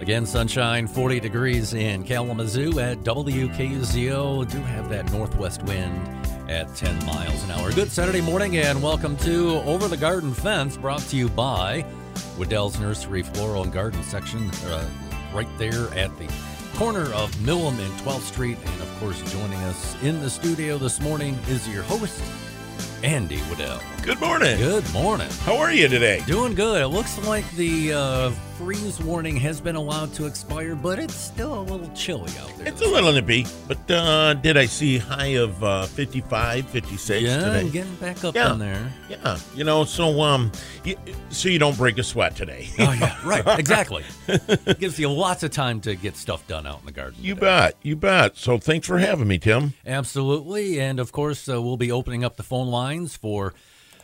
Again, 0.00 0.26
sunshine, 0.26 0.86
40 0.86 1.18
degrees 1.18 1.74
in 1.74 2.04
Kalamazoo 2.04 2.78
at 2.78 2.98
WKZO. 2.98 4.48
Do 4.48 4.58
have 4.58 4.88
that 4.90 5.10
northwest 5.10 5.64
wind 5.64 6.08
at 6.48 6.72
10 6.76 7.04
miles 7.04 7.42
an 7.42 7.50
hour. 7.50 7.72
Good 7.72 7.90
Saturday 7.90 8.20
morning, 8.20 8.58
and 8.58 8.80
welcome 8.80 9.16
to 9.18 9.56
Over 9.64 9.88
the 9.88 9.96
Garden 9.96 10.32
Fence, 10.32 10.76
brought 10.76 11.00
to 11.00 11.16
you 11.16 11.28
by 11.28 11.84
Wedel's 12.38 12.78
Nursery 12.78 13.22
Floral 13.22 13.64
and 13.64 13.72
Garden 13.72 14.02
section, 14.04 14.48
uh, 14.66 14.88
right 15.34 15.48
there 15.58 15.92
at 15.94 16.16
the 16.16 16.30
corner 16.76 17.12
of 17.12 17.34
Milham 17.38 17.78
and 17.80 17.92
12th 18.00 18.20
Street. 18.20 18.58
And 18.64 18.80
of 18.80 19.00
course, 19.00 19.20
joining 19.32 19.58
us 19.64 20.00
in 20.04 20.20
the 20.20 20.30
studio 20.30 20.78
this 20.78 21.00
morning 21.00 21.36
is 21.48 21.68
your 21.68 21.82
host, 21.82 22.22
Andy 23.02 23.38
Wedel. 23.50 23.97
Good 24.08 24.20
morning. 24.20 24.56
Good 24.56 24.90
morning. 24.94 25.28
How 25.42 25.58
are 25.58 25.70
you 25.70 25.86
today? 25.86 26.22
Doing 26.26 26.54
good. 26.54 26.80
It 26.80 26.88
looks 26.88 27.18
like 27.26 27.48
the 27.56 27.92
uh, 27.92 28.30
freeze 28.56 28.98
warning 29.02 29.36
has 29.36 29.60
been 29.60 29.76
allowed 29.76 30.14
to 30.14 30.24
expire, 30.24 30.74
but 30.74 30.98
it's 30.98 31.14
still 31.14 31.60
a 31.60 31.64
little 31.64 31.90
chilly 31.94 32.32
out 32.40 32.56
there. 32.56 32.68
It's 32.68 32.80
a 32.80 32.86
little 32.86 33.12
nippy, 33.12 33.44
but 33.66 33.90
uh, 33.90 34.32
did 34.32 34.56
I 34.56 34.64
see 34.64 34.96
high 34.96 35.34
of 35.36 35.62
uh, 35.62 35.84
55, 35.88 36.66
56 36.70 37.22
yeah, 37.22 37.36
today? 37.38 37.68
getting 37.68 37.94
back 37.96 38.24
up 38.24 38.34
Yeah. 38.34 38.50
on 38.52 38.58
there. 38.58 38.90
Yeah, 39.10 39.38
you 39.54 39.64
know, 39.64 39.84
so 39.84 40.22
um, 40.22 40.52
you, 40.84 40.96
so 41.28 41.50
you 41.50 41.58
don't 41.58 41.76
break 41.76 41.98
a 41.98 42.02
sweat 42.02 42.34
today. 42.34 42.66
Oh 42.78 42.90
yeah, 42.98 43.14
right. 43.26 43.58
Exactly. 43.58 44.04
It 44.26 44.78
gives 44.78 44.98
you 44.98 45.12
lots 45.12 45.42
of 45.42 45.50
time 45.50 45.82
to 45.82 45.94
get 45.94 46.16
stuff 46.16 46.46
done 46.46 46.66
out 46.66 46.80
in 46.80 46.86
the 46.86 46.92
garden. 46.92 47.18
you 47.20 47.34
today. 47.34 47.46
bet, 47.46 47.76
you 47.82 47.94
bet. 47.94 48.38
So 48.38 48.56
thanks 48.56 48.86
for 48.86 48.96
having 48.96 49.28
me, 49.28 49.38
Tim. 49.38 49.74
Absolutely. 49.86 50.80
And 50.80 50.98
of 50.98 51.12
course, 51.12 51.46
uh, 51.46 51.60
we'll 51.60 51.76
be 51.76 51.92
opening 51.92 52.24
up 52.24 52.36
the 52.38 52.42
phone 52.42 52.68
lines 52.68 53.14
for 53.14 53.52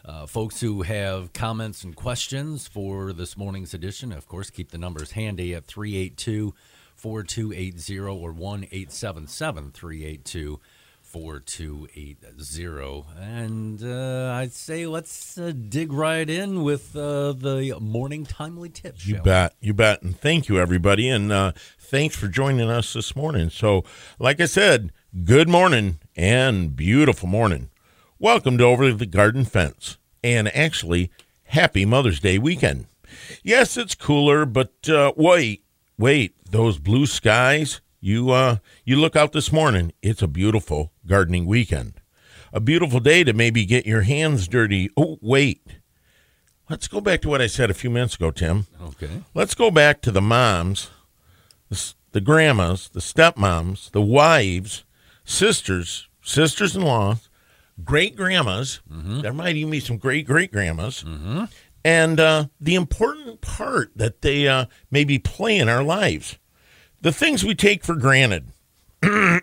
uh, 0.04 0.26
folks 0.26 0.60
who 0.60 0.82
have 0.82 1.32
comments 1.32 1.84
and 1.84 1.96
questions 1.96 2.66
for 2.66 3.12
this 3.12 3.36
morning's 3.36 3.74
edition. 3.74 4.12
Of 4.12 4.28
course, 4.28 4.50
keep 4.50 4.70
the 4.70 4.78
numbers 4.78 5.12
handy 5.12 5.54
at 5.54 5.66
382 5.66 6.54
4280 6.94 7.98
or 8.00 8.32
1 8.32 8.64
877 8.64 9.70
382 9.72 10.60
4280. 11.02 13.04
And 13.18 13.82
uh, 13.84 14.32
I'd 14.34 14.52
say 14.52 14.86
let's 14.86 15.38
uh, 15.38 15.52
dig 15.52 15.92
right 15.92 16.28
in 16.28 16.64
with 16.64 16.96
uh, 16.96 17.32
the 17.32 17.76
morning 17.80 18.26
timely 18.26 18.68
tips. 18.68 19.06
You 19.06 19.14
shall 19.14 19.22
we? 19.22 19.30
bet, 19.30 19.54
you 19.60 19.74
bet, 19.74 20.02
and 20.02 20.18
thank 20.18 20.48
you, 20.48 20.58
everybody, 20.58 21.08
and 21.08 21.30
uh, 21.30 21.52
thanks 21.78 22.16
for 22.16 22.26
joining 22.26 22.68
us 22.68 22.94
this 22.94 23.14
morning. 23.14 23.48
So, 23.50 23.84
like 24.18 24.40
I 24.40 24.46
said, 24.46 24.90
good 25.24 25.48
morning 25.48 26.00
and 26.16 26.74
beautiful 26.74 27.28
morning. 27.28 27.70
Welcome 28.24 28.56
to 28.56 28.64
Over 28.64 28.90
the 28.94 29.04
Garden 29.04 29.44
Fence, 29.44 29.98
and 30.22 30.48
actually, 30.56 31.10
happy 31.42 31.84
Mother's 31.84 32.20
Day 32.20 32.38
weekend. 32.38 32.86
Yes, 33.42 33.76
it's 33.76 33.94
cooler, 33.94 34.46
but 34.46 34.72
uh, 34.88 35.12
wait, 35.14 35.62
wait, 35.98 36.34
those 36.50 36.78
blue 36.78 37.04
skies. 37.04 37.82
You 38.00 38.30
uh, 38.30 38.56
you 38.82 38.96
look 38.96 39.14
out 39.14 39.32
this 39.32 39.52
morning. 39.52 39.92
It's 40.00 40.22
a 40.22 40.26
beautiful 40.26 40.90
gardening 41.06 41.44
weekend, 41.44 42.00
a 42.50 42.60
beautiful 42.60 42.98
day 42.98 43.24
to 43.24 43.34
maybe 43.34 43.66
get 43.66 43.84
your 43.84 44.00
hands 44.00 44.48
dirty. 44.48 44.88
Oh, 44.96 45.18
wait. 45.20 45.60
Let's 46.70 46.88
go 46.88 47.02
back 47.02 47.20
to 47.20 47.28
what 47.28 47.42
I 47.42 47.46
said 47.46 47.68
a 47.68 47.74
few 47.74 47.90
minutes 47.90 48.14
ago, 48.14 48.30
Tim. 48.30 48.66
Okay. 48.82 49.22
Let's 49.34 49.54
go 49.54 49.70
back 49.70 50.00
to 50.00 50.10
the 50.10 50.22
moms, 50.22 50.88
the, 51.68 51.92
the 52.12 52.22
grandmas, 52.22 52.88
the 52.88 53.00
stepmoms, 53.00 53.90
the 53.90 54.00
wives, 54.00 54.84
sisters, 55.26 56.08
sisters 56.22 56.74
in 56.74 56.80
law, 56.80 57.18
great 57.82 58.16
grandmas. 58.16 58.80
There 59.22 59.32
might 59.32 59.56
even 59.56 59.70
be 59.70 59.80
some 59.80 59.96
great 59.98 60.26
great 60.26 60.52
grandmas. 60.52 61.04
And 61.84 62.18
uh, 62.20 62.46
the 62.60 62.74
important 62.76 63.40
part 63.40 63.90
that 63.96 64.22
they 64.22 64.48
uh, 64.48 64.66
maybe 64.90 65.18
play 65.18 65.58
in 65.58 65.68
our 65.68 65.82
lives. 65.82 66.38
The 67.02 67.12
things 67.12 67.44
we 67.44 67.54
take 67.54 67.84
for 67.84 67.94
granted. 67.96 68.46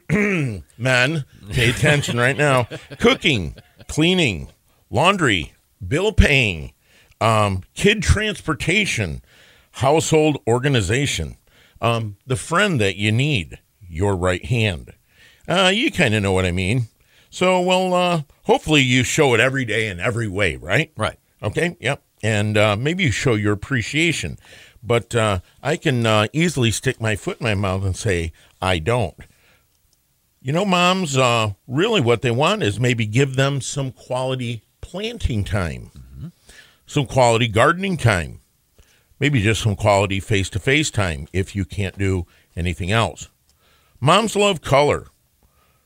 Men, 0.10 1.26
pay 1.52 1.70
attention 1.70 2.18
right 2.18 2.36
now. 2.36 2.68
Cooking, 3.00 3.56
cleaning, 3.88 4.50
laundry, 4.90 5.54
bill 5.88 6.12
paying, 6.14 6.74
um, 7.20 7.62
kid 7.76 8.02
transportation, 8.02 9.22
household 9.74 10.38
organization, 10.48 11.38
um, 11.80 12.18
the 12.26 12.36
friend 12.36 12.82
that 12.82 12.96
you 12.96 13.12
need, 13.12 13.60
your 13.88 14.16
right 14.16 14.44
hand. 14.46 14.94
Uh, 15.48 15.72
you 15.74 15.92
kind 15.92 16.16
of 16.16 16.24
know 16.24 16.32
what 16.32 16.46
I 16.46 16.52
mean. 16.52 16.88
So, 17.32 17.62
well, 17.62 17.94
uh, 17.94 18.22
hopefully 18.44 18.82
you 18.82 19.04
show 19.04 19.34
it 19.34 19.40
every 19.40 19.64
day 19.64 19.88
in 19.88 20.02
every 20.02 20.28
way, 20.28 20.58
right? 20.58 20.92
Right. 20.98 21.18
Okay, 21.42 21.78
yep. 21.80 22.04
And 22.22 22.58
uh, 22.58 22.76
maybe 22.76 23.06
you 23.06 23.12
show 23.12 23.36
your 23.36 23.54
appreciation. 23.54 24.38
But 24.84 25.16
uh, 25.16 25.40
I 25.64 25.78
can 25.78 26.06
uh, 26.06 26.28
easily 26.34 26.72
stick 26.72 27.00
my 27.00 27.16
foot 27.16 27.40
in 27.40 27.46
my 27.46 27.56
mouth 27.56 27.86
and 27.86 27.96
say, 27.96 28.34
I 28.62 28.80
don't. 28.80 29.16
You 30.42 30.52
know, 30.52 30.66
moms, 30.66 31.18
uh, 31.18 31.54
really 31.68 32.02
what 32.02 32.22
they 32.22 32.32
want 32.32 32.64
is 32.64 32.80
maybe 32.80 33.06
give 33.06 33.38
them 33.38 33.62
some 33.62 33.92
quality 33.92 34.64
planting 34.82 35.46
time, 35.46 36.34
some 36.86 37.06
quality 37.06 37.48
gardening 37.48 37.96
time, 37.96 38.42
maybe 39.20 39.42
just 39.42 39.62
some 39.62 39.78
quality 39.78 40.20
face 40.20 40.50
to 40.50 40.60
face 40.60 40.92
time 40.92 41.28
if 41.32 41.56
you 41.56 41.64
can't 41.64 41.98
do 41.98 42.26
anything 42.58 42.92
else. 42.92 43.30
Moms 44.02 44.36
love 44.36 44.62
color. 44.62 45.08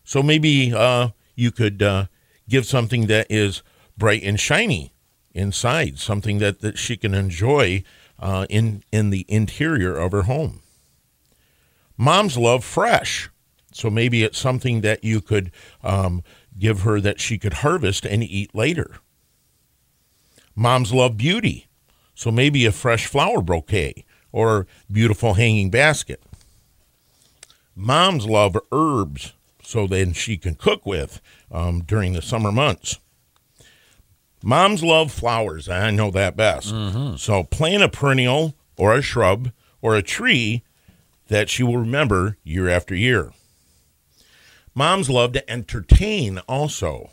So 0.06 0.24
maybe 0.24 0.74
uh, 0.74 1.10
you 1.36 1.52
could 1.52 1.82
uh, 1.82 2.06
give 2.50 2.66
something 2.66 3.08
that 3.08 3.28
is 3.30 3.62
bright 3.98 4.24
and 4.24 4.40
shiny 4.40 4.94
inside, 5.34 6.00
something 6.00 6.40
that, 6.40 6.62
that 6.62 6.78
she 6.78 6.98
can 6.98 7.14
enjoy 7.14 7.84
uh, 8.20 8.46
in, 8.50 8.84
in 8.92 9.10
the 9.10 9.26
interior 9.28 9.96
of 9.96 10.12
her 10.12 10.24
home. 10.24 10.62
Moms 11.98 12.38
love 12.38 12.64
fresh. 12.64 13.30
So 13.72 13.90
maybe 13.90 14.24
it's 14.24 14.38
something 14.38 14.82
that 14.82 15.04
you 15.04 15.20
could 15.20 15.52
um, 15.84 16.24
give 16.58 16.82
her 16.82 17.02
that 17.02 17.20
she 17.20 17.38
could 17.38 17.56
harvest 17.56 18.06
and 18.06 18.24
eat 18.24 18.56
later. 18.56 19.00
Moms 20.56 20.94
love 20.94 21.18
beauty. 21.18 21.68
So 22.14 22.32
maybe 22.32 22.66
a 22.66 22.72
fresh 22.72 23.06
flower 23.08 23.42
bouquet 23.42 24.06
or 24.32 24.68
beautiful 24.90 25.34
hanging 25.34 25.70
basket. 25.70 26.24
Moms 27.76 28.26
love 28.26 28.58
herbs, 28.72 29.34
so 29.66 29.88
then 29.88 30.14
she 30.14 30.38
can 30.38 30.56
cook 30.56 30.86
with 30.86 31.20
um, 31.52 31.82
during 31.82 32.14
the 32.14 32.22
summer 32.22 32.52
months. 32.52 33.00
Moms 34.44 34.84
love 34.84 35.12
flowers. 35.12 35.68
I 35.68 35.90
know 35.92 36.12
that 36.12 36.38
best. 36.38 36.70
So 37.20 37.44
plant 37.44 37.82
a 37.84 37.90
perennial 37.90 38.54
or 38.78 38.94
a 38.94 39.02
shrub 39.02 39.52
or 39.82 39.96
a 39.96 40.04
tree 40.04 40.64
that 41.30 41.50
she 41.50 41.64
will 41.64 41.78
remember 41.78 42.38
year 42.44 42.70
after 42.70 42.94
year. 42.94 43.32
Moms 44.76 45.10
love 45.10 45.32
to 45.34 45.50
entertain 45.50 46.38
also. 46.48 47.10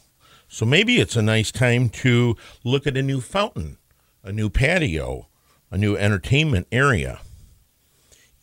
So 0.48 0.66
maybe 0.66 0.96
it's 1.00 1.16
a 1.16 1.22
nice 1.22 1.50
time 1.50 1.88
to 1.90 2.36
look 2.64 2.86
at 2.86 2.96
a 2.96 3.02
new 3.02 3.22
fountain, 3.22 3.78
a 4.22 4.32
new 4.32 4.50
patio, 4.50 5.28
a 5.70 5.78
new 5.78 5.96
entertainment 5.96 6.66
area. 6.70 7.20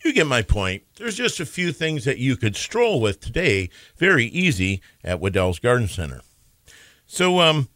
You 0.04 0.12
get 0.12 0.26
my 0.26 0.42
point. 0.42 0.84
There's 0.96 1.16
just 1.16 1.40
a 1.40 1.46
few 1.46 1.72
things 1.72 2.04
that 2.04 2.18
you 2.18 2.36
could 2.36 2.56
stroll 2.56 3.00
with 3.00 3.20
today, 3.20 3.68
very 3.96 4.26
easy 4.26 4.80
at 5.04 5.20
Wedel's 5.20 5.58
Garden 5.58 5.88
Center. 5.88 6.22
So, 7.06 7.40
um, 7.40 7.68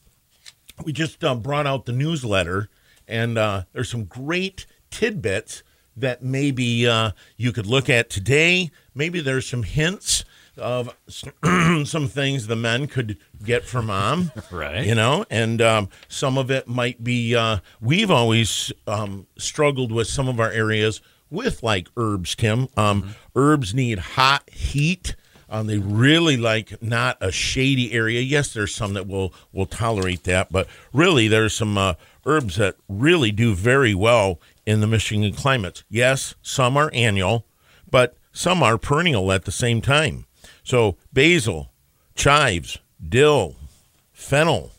we 0.83 0.93
just 0.93 1.23
uh, 1.23 1.35
brought 1.35 1.67
out 1.67 1.87
the 1.87 1.93
newsletter, 1.93 2.69
and 3.07 3.39
uh, 3.39 3.65
there's 3.73 3.91
some 3.91 4.05
great 4.05 4.67
tidbits 4.91 5.63
that 5.97 6.23
maybe 6.23 6.87
uh, 6.89 7.13
you 7.37 7.53
could 7.53 7.67
look 7.67 7.89
at 7.89 8.11
today. 8.11 8.71
Maybe 8.95 9.21
there's 9.21 9.47
some 9.47 9.63
hints 9.63 10.25
of 10.57 10.95
some 11.09 12.09
things 12.09 12.47
the 12.47 12.57
men 12.57 12.87
could 12.87 13.19
get 13.45 13.65
from 13.65 13.87
mom. 13.87 14.33
Right. 14.51 14.87
You 14.87 14.95
know, 14.95 15.25
and 15.31 15.61
um, 15.61 15.89
some 16.09 16.39
of 16.39 16.51
it 16.51 16.69
might 16.69 17.03
be, 17.03 17.35
uh, 17.35 17.59
we've 17.81 18.11
always 18.11 18.73
um, 18.87 19.27
struggled 19.37 19.91
with 19.91 20.07
some 20.07 20.29
of 20.29 20.39
our 20.39 20.51
areas 20.51 21.01
with 21.31 21.63
like 21.63 21.89
herbs, 21.97 22.35
Tim. 22.35 22.69
Um, 22.77 23.15
Herbs 23.37 23.75
need 23.75 23.99
hot 23.99 24.49
heat. 24.51 25.17
Um, 25.49 25.67
they 25.67 25.79
really 25.79 26.37
like 26.37 26.81
not 26.83 27.17
a 27.21 27.31
shady 27.31 27.93
area. 27.93 28.21
Yes, 28.21 28.53
there's 28.53 28.75
some 28.75 28.95
that 28.95 29.07
will 29.07 29.33
will 29.53 29.67
tolerate 29.67 30.25
that, 30.25 30.51
but 30.51 30.67
really 30.93 31.29
there's 31.29 31.55
some 31.55 31.77
uh, 31.77 31.95
herbs 32.25 32.57
that 32.57 32.77
really 32.89 33.31
do 33.31 33.55
very 33.55 33.95
well 33.95 34.41
in 34.67 34.81
the 34.81 34.87
Michigan 34.87 35.33
climates. 35.33 35.85
Yes, 35.89 36.35
some 36.43 36.77
are 36.77 36.91
annual, 36.95 37.47
but 37.91 38.17
some 38.33 38.63
are 38.63 38.79
perennial 38.79 39.31
at 39.31 39.45
the 39.45 39.53
same 39.53 39.81
time. 39.81 40.27
So 40.63 40.97
basil, 41.13 41.71
chives, 42.15 42.79
dill, 43.07 43.57
fennel, 44.13 44.71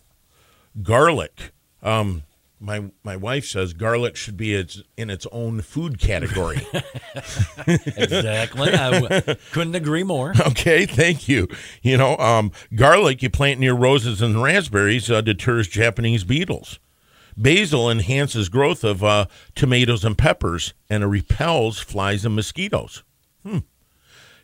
garlic. 0.81 1.51
Um, 1.83 2.23
my 2.65 2.89
my 3.03 3.15
wife 3.15 3.45
says 3.45 3.73
garlic 3.73 4.15
should 4.15 4.35
be 4.35 4.55
its 4.55 4.81
in 4.97 5.09
its 5.09 5.27
own 5.31 5.61
food 5.61 5.99
category. 5.99 6.65
Exactly. 7.67 8.71
I 8.73 8.99
w- 8.99 9.35
couldn't 9.51 9.75
agree 9.75 10.03
more. 10.03 10.33
okay, 10.47 10.85
thank 10.85 11.27
you. 11.27 11.47
You 11.81 11.97
know, 11.97 12.17
um, 12.17 12.51
garlic 12.75 13.23
you 13.23 13.29
plant 13.29 13.59
near 13.59 13.73
roses 13.73 14.21
and 14.21 14.41
raspberries 14.41 15.09
uh, 15.09 15.21
deters 15.21 15.67
Japanese 15.67 16.23
beetles. 16.23 16.79
Basil 17.37 17.89
enhances 17.89 18.49
growth 18.49 18.83
of 18.83 19.03
uh, 19.03 19.25
tomatoes 19.55 20.03
and 20.05 20.17
peppers, 20.17 20.73
and 20.89 21.03
it 21.03 21.07
repels 21.07 21.79
flies 21.79 22.25
and 22.25 22.35
mosquitoes. 22.35 23.03
Hmm. 23.45 23.59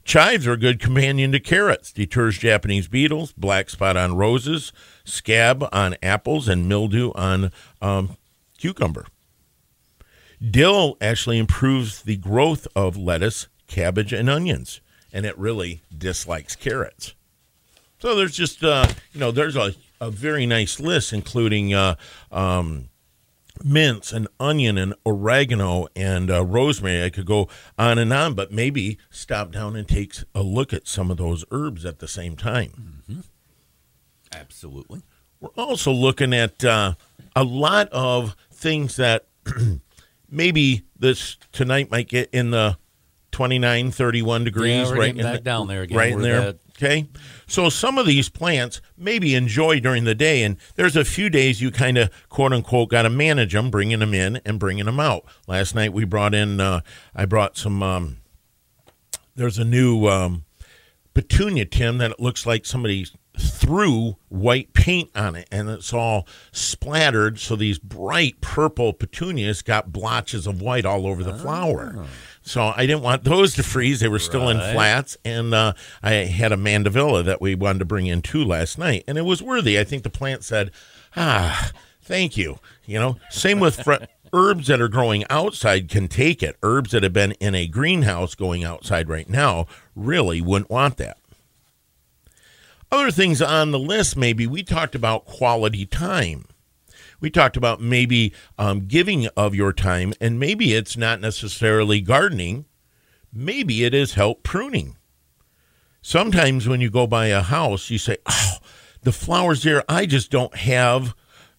Chives 0.04 0.48
are 0.48 0.54
a 0.54 0.58
good 0.58 0.80
companion 0.80 1.32
to 1.32 1.40
carrots, 1.40 1.92
deters 1.92 2.38
Japanese 2.38 2.88
beetles, 2.88 3.34
black 3.34 3.70
spot 3.70 3.96
on 3.96 4.16
roses, 4.16 4.74
scab 5.04 5.68
on 5.72 5.96
apples, 6.02 6.48
and 6.48 6.68
mildew 6.68 7.12
on 7.14 7.52
um, 7.82 8.18
cucumber. 8.58 9.06
Dill 10.42 10.98
actually 11.00 11.38
improves 11.38 12.02
the 12.02 12.18
growth 12.18 12.68
of 12.76 12.98
lettuce, 12.98 13.48
cabbage, 13.68 14.12
and 14.12 14.30
onions, 14.30 14.82
and 15.14 15.26
it 15.26 15.38
really 15.38 15.82
dislikes 15.96 16.56
carrots. 16.56 17.14
So 18.00 18.16
there's 18.16 18.36
just, 18.36 18.64
uh, 18.64 18.88
you 19.14 19.20
know, 19.20 19.30
there's 19.30 19.56
a, 19.56 19.76
a 20.00 20.10
very 20.10 20.48
nice 20.48 20.80
list, 20.80 21.14
including 21.14 21.76
uh, 21.76 21.96
um, 22.32 22.90
mints 23.64 24.12
and 24.12 24.28
onion 24.40 24.78
and 24.78 24.94
oregano 25.06 25.88
and 25.96 26.30
uh, 26.30 26.44
rosemary. 26.44 27.04
I 27.04 27.10
could 27.10 27.26
go 27.26 27.48
on 27.78 27.98
and 27.98 28.12
on, 28.12 28.34
but 28.34 28.52
maybe 28.52 28.98
stop 29.10 29.52
down 29.52 29.76
and 29.76 29.88
take 29.88 30.16
a 30.34 30.42
look 30.42 30.74
at 30.74 30.88
some 30.88 31.12
of 31.12 31.18
those 31.18 31.46
herbs 31.52 31.86
at 31.86 32.00
the 32.00 32.08
same 32.08 32.36
time. 32.36 33.04
Mm-hmm. 33.10 33.22
Absolutely. 34.34 35.02
We're 35.40 35.50
also 35.58 35.92
looking 35.92 36.34
at 36.34 36.64
uh, 36.64 36.94
a 37.36 37.44
lot 37.44 37.90
of 37.90 38.36
things 38.52 38.96
that 38.98 39.26
maybe 40.30 40.84
this 40.98 41.38
tonight 41.52 41.90
might 41.92 42.08
get 42.08 42.30
in 42.32 42.52
the 42.52 42.78
29, 43.32 43.92
31 43.92 44.44
degrees. 44.44 44.90
Yeah, 44.90 44.96
right 44.96 45.16
in 45.16 45.24
back 45.24 45.38
the, 45.38 45.42
down 45.42 45.68
there 45.68 45.82
again. 45.82 45.98
Right 45.98 46.14
in 46.14 46.22
there. 46.22 46.56
Okay. 46.82 47.08
So 47.46 47.70
some 47.70 48.00
of 48.00 48.08
these 48.08 48.28
plants 48.28 48.82
maybe 48.98 49.36
enjoy 49.36 49.80
during 49.80 50.04
the 50.04 50.16
day, 50.16 50.42
and 50.42 50.58
there's 50.76 50.96
a 50.96 51.06
few 51.06 51.30
days 51.30 51.62
you 51.62 51.70
kind 51.70 51.98
of 51.98 52.10
quote 52.30 52.54
unquote 52.54 52.90
got 52.90 53.04
to 53.04 53.10
manage 53.10 53.54
them, 53.54 53.70
bringing 53.70 54.00
them 54.00 54.16
in 54.16 54.42
and 54.46 54.60
bringing 54.60 54.86
them 54.86 55.00
out. 55.00 55.24
Last 55.48 55.76
night 55.76 55.94
we 55.94 56.06
brought 56.06 56.34
in, 56.34 56.60
uh, 56.60 56.82
I 57.14 57.26
brought 57.26 57.56
some, 57.56 57.84
um, 57.84 58.18
there's 59.36 59.60
a 59.60 59.66
new 59.66 60.08
um, 60.08 60.46
petunia, 61.14 61.66
Tim, 61.66 62.00
that 62.00 62.12
it 62.12 62.20
looks 62.20 62.48
like 62.48 62.66
somebody 62.66 63.06
threw 63.38 64.18
white 64.28 64.74
paint 64.74 65.10
on 65.16 65.36
it 65.36 65.48
and 65.52 65.70
it's 65.70 65.94
all 65.94 66.28
splattered. 66.52 67.40
So 67.40 67.56
these 67.56 67.80
bright 67.80 68.42
purple 68.42 68.92
petunias 68.92 69.62
got 69.62 69.92
blotches 69.92 70.48
of 70.48 70.62
white 70.62 70.86
all 70.86 71.06
over 71.06 71.24
the 71.24 71.38
flower. 71.38 71.96
Oh. 72.00 72.06
So 72.52 72.74
I 72.76 72.86
didn't 72.86 73.02
want 73.02 73.24
those 73.24 73.54
to 73.54 73.64
freeze. 73.64 74.02
They 74.02 74.10
were 74.10 74.20
still 74.20 74.50
in 74.50 74.58
flats, 74.58 75.16
and 75.24 75.54
uh, 75.54 75.72
I 76.04 76.12
had 76.12 76.52
a 76.52 76.58
mandevilla 76.58 77.24
that 77.24 77.40
we 77.40 77.56
wanted 77.56 77.80
to 77.80 77.86
bring 77.86 78.08
in 78.08 78.22
too 78.22 78.44
last 78.44 78.78
night, 78.78 79.06
and 79.08 79.18
it 79.18 79.22
was 79.22 79.42
worthy. 79.42 79.80
I 79.80 79.86
think 79.86 80.04
the 80.04 80.10
plant 80.10 80.44
said, 80.44 80.70
"Ah, 81.16 81.72
thank 82.02 82.36
you." 82.36 82.60
You 82.86 83.00
know, 83.00 83.18
same 83.30 83.62
with 83.62 83.82
fr- 83.82 84.04
herbs 84.34 84.68
that 84.68 84.82
are 84.82 84.90
growing 84.90 85.24
outside 85.30 85.88
can 85.88 86.10
take 86.10 86.44
it. 86.44 86.58
Herbs 86.62 86.92
that 86.92 87.04
have 87.04 87.14
been 87.14 87.32
in 87.40 87.56
a 87.56 87.68
greenhouse 87.68 88.36
going 88.36 88.66
outside 88.66 89.08
right 89.08 89.30
now 89.30 89.66
really 89.96 90.42
wouldn't 90.42 90.70
want 90.70 90.98
that. 90.98 91.20
Other 92.92 93.12
things 93.12 93.42
on 93.42 93.72
the 93.72 93.80
list, 93.80 94.18
maybe 94.18 94.46
we 94.46 94.62
talked 94.62 94.94
about 94.94 95.24
quality 95.24 95.86
time 95.86 96.48
we 97.22 97.30
talked 97.30 97.56
about 97.56 97.80
maybe 97.80 98.34
um, 98.58 98.88
giving 98.88 99.28
of 99.38 99.56
your 99.56 99.72
time, 99.72 100.14
and 100.20 100.40
maybe 100.40 100.74
it's 100.74 100.98
not 100.98 101.22
necessarily 101.22 102.02
gardening. 102.02 102.66
Maybe 103.32 103.86
it 103.86 103.94
is 103.94 104.16
help 104.16 104.44
pruning. 104.44 104.98
Sometimes 106.02 106.68
when 106.68 106.82
you 106.82 106.90
go 106.90 107.08
by 107.08 107.28
a 107.28 107.42
house, 107.42 107.90
you 107.90 108.00
say, 108.00 108.18
"Oh, 108.26 108.58
the 109.04 109.12
flowers 109.12 109.64
there, 109.64 109.84
I 109.88 110.06
just 110.08 110.32
don't 110.32 110.56
have 110.56 111.16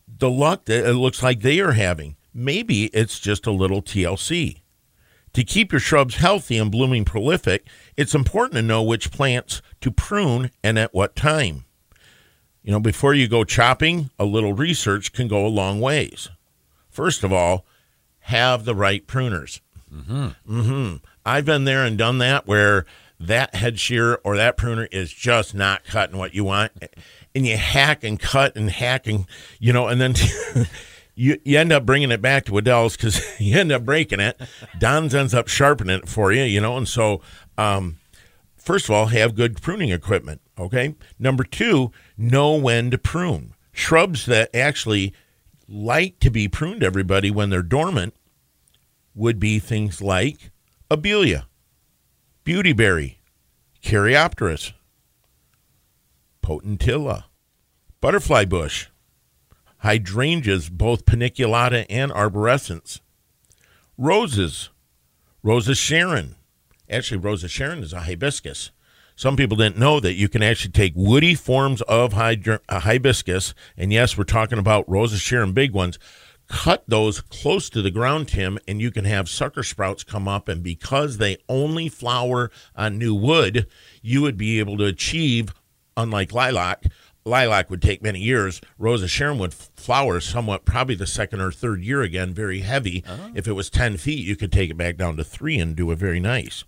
the 0.06 0.28
luck 0.28 0.66
that 0.66 0.84
it 0.84 0.94
looks 0.94 1.22
like 1.22 1.40
they 1.40 1.60
are 1.60 1.72
having." 1.72 2.16
Maybe 2.34 2.86
it's 2.86 3.20
just 3.20 3.46
a 3.46 3.52
little 3.52 3.82
TLC. 3.82 4.62
To 5.34 5.44
keep 5.44 5.72
your 5.72 5.80
shrubs 5.80 6.16
healthy 6.16 6.58
and 6.58 6.70
blooming 6.70 7.04
prolific, 7.04 7.66
it's 7.96 8.14
important 8.14 8.54
to 8.54 8.62
know 8.62 8.82
which 8.82 9.12
plants 9.12 9.62
to 9.80 9.90
prune 9.90 10.50
and 10.62 10.78
at 10.78 10.92
what 10.92 11.16
time. 11.16 11.64
You 12.62 12.72
know, 12.72 12.80
before 12.80 13.14
you 13.14 13.26
go 13.26 13.44
chopping, 13.44 14.10
a 14.18 14.24
little 14.24 14.52
research 14.52 15.12
can 15.12 15.28
go 15.28 15.44
a 15.44 15.48
long 15.48 15.80
ways. 15.80 16.28
First 16.88 17.24
of 17.24 17.32
all, 17.32 17.64
have 18.20 18.64
the 18.64 18.74
right 18.74 19.06
pruners. 19.06 19.60
Mm-hmm. 19.92 20.28
Mm-hmm. 20.48 20.96
I've 21.26 21.44
been 21.44 21.64
there 21.64 21.84
and 21.84 21.98
done 21.98 22.18
that 22.18 22.46
where 22.46 22.86
that 23.18 23.54
head 23.54 23.78
shear 23.78 24.18
or 24.24 24.36
that 24.36 24.56
pruner 24.56 24.88
is 24.92 25.12
just 25.12 25.54
not 25.54 25.84
cutting 25.84 26.18
what 26.18 26.34
you 26.34 26.44
want. 26.44 26.72
And 27.34 27.46
you 27.46 27.56
hack 27.56 28.04
and 28.04 28.18
cut 28.18 28.56
and 28.56 28.70
hack 28.70 29.06
and, 29.06 29.26
you 29.58 29.72
know, 29.72 29.88
and 29.88 30.00
then 30.00 30.14
you, 31.14 31.40
you 31.44 31.58
end 31.58 31.72
up 31.72 31.86
bringing 31.86 32.10
it 32.10 32.22
back 32.22 32.44
to 32.46 32.52
Wedel's 32.52 32.96
because 32.96 33.20
you 33.40 33.58
end 33.58 33.72
up 33.72 33.84
breaking 33.84 34.20
it. 34.20 34.40
Don's 34.78 35.14
ends 35.14 35.34
up 35.34 35.48
sharpening 35.48 36.00
it 36.00 36.08
for 36.08 36.32
you, 36.32 36.42
you 36.42 36.60
know, 36.60 36.76
and 36.76 36.88
so, 36.88 37.20
um, 37.58 37.98
first 38.62 38.86
of 38.86 38.90
all, 38.92 39.06
have 39.06 39.34
good 39.34 39.60
pruning 39.60 39.90
equipment. 39.90 40.40
Okay. 40.58 40.94
Number 41.18 41.44
two, 41.44 41.92
know 42.16 42.54
when 42.54 42.90
to 42.90 42.98
prune. 42.98 43.54
Shrubs 43.72 44.26
that 44.26 44.54
actually 44.54 45.12
like 45.68 46.18
to 46.20 46.30
be 46.30 46.48
pruned, 46.48 46.82
everybody, 46.82 47.30
when 47.30 47.50
they're 47.50 47.62
dormant 47.62 48.14
would 49.14 49.38
be 49.38 49.58
things 49.58 50.00
like 50.00 50.50
abelia, 50.90 51.44
beautyberry, 52.44 53.16
caryopteris, 53.82 54.72
potentilla, 56.42 57.24
butterfly 58.00 58.44
bush, 58.44 58.88
hydrangeas, 59.78 60.68
both 60.68 61.06
paniculata 61.06 61.86
and 61.88 62.12
arborescens, 62.12 63.00
roses, 63.96 64.70
Rose 65.44 65.68
of 65.68 65.76
Sharon. 65.76 66.36
Actually, 66.92 67.18
Rose 67.18 67.42
of 67.42 67.50
Sharon 67.50 67.82
is 67.82 67.92
a 67.94 68.00
hibiscus. 68.00 68.70
Some 69.16 69.36
people 69.36 69.56
didn't 69.56 69.78
know 69.78 69.98
that 70.00 70.14
you 70.14 70.28
can 70.28 70.42
actually 70.42 70.72
take 70.72 70.92
woody 70.94 71.34
forms 71.34 71.80
of 71.82 72.12
hydra- 72.12 72.60
uh, 72.68 72.80
hibiscus, 72.80 73.54
and 73.76 73.92
yes, 73.92 74.16
we're 74.16 74.24
talking 74.24 74.58
about 74.58 74.88
Rose 74.88 75.12
of 75.12 75.20
Sharon 75.20 75.52
big 75.52 75.72
ones. 75.72 75.98
Cut 76.48 76.84
those 76.86 77.20
close 77.22 77.70
to 77.70 77.80
the 77.80 77.90
ground, 77.90 78.28
Tim, 78.28 78.58
and 78.68 78.80
you 78.80 78.90
can 78.90 79.06
have 79.06 79.28
sucker 79.28 79.62
sprouts 79.62 80.04
come 80.04 80.28
up. 80.28 80.48
And 80.48 80.62
because 80.62 81.16
they 81.16 81.38
only 81.48 81.88
flower 81.88 82.50
on 82.76 82.98
new 82.98 83.14
wood, 83.14 83.66
you 84.02 84.20
would 84.22 84.36
be 84.36 84.58
able 84.58 84.76
to 84.78 84.84
achieve, 84.84 85.54
unlike 85.96 86.32
lilac, 86.32 86.84
lilac 87.24 87.70
would 87.70 87.80
take 87.80 88.02
many 88.02 88.18
years. 88.20 88.60
Rose 88.76 89.02
of 89.02 89.10
Sharon 89.10 89.38
would 89.38 89.54
flower 89.54 90.20
somewhat, 90.20 90.66
probably 90.66 90.94
the 90.94 91.06
second 91.06 91.40
or 91.40 91.52
third 91.52 91.82
year 91.82 92.02
again, 92.02 92.34
very 92.34 92.60
heavy. 92.60 93.02
If 93.34 93.46
it 93.46 93.52
was 93.52 93.70
10 93.70 93.96
feet, 93.96 94.26
you 94.26 94.36
could 94.36 94.52
take 94.52 94.68
it 94.70 94.76
back 94.76 94.96
down 94.98 95.16
to 95.16 95.24
three 95.24 95.58
and 95.58 95.74
do 95.74 95.90
it 95.90 95.96
very 95.96 96.20
nice. 96.20 96.64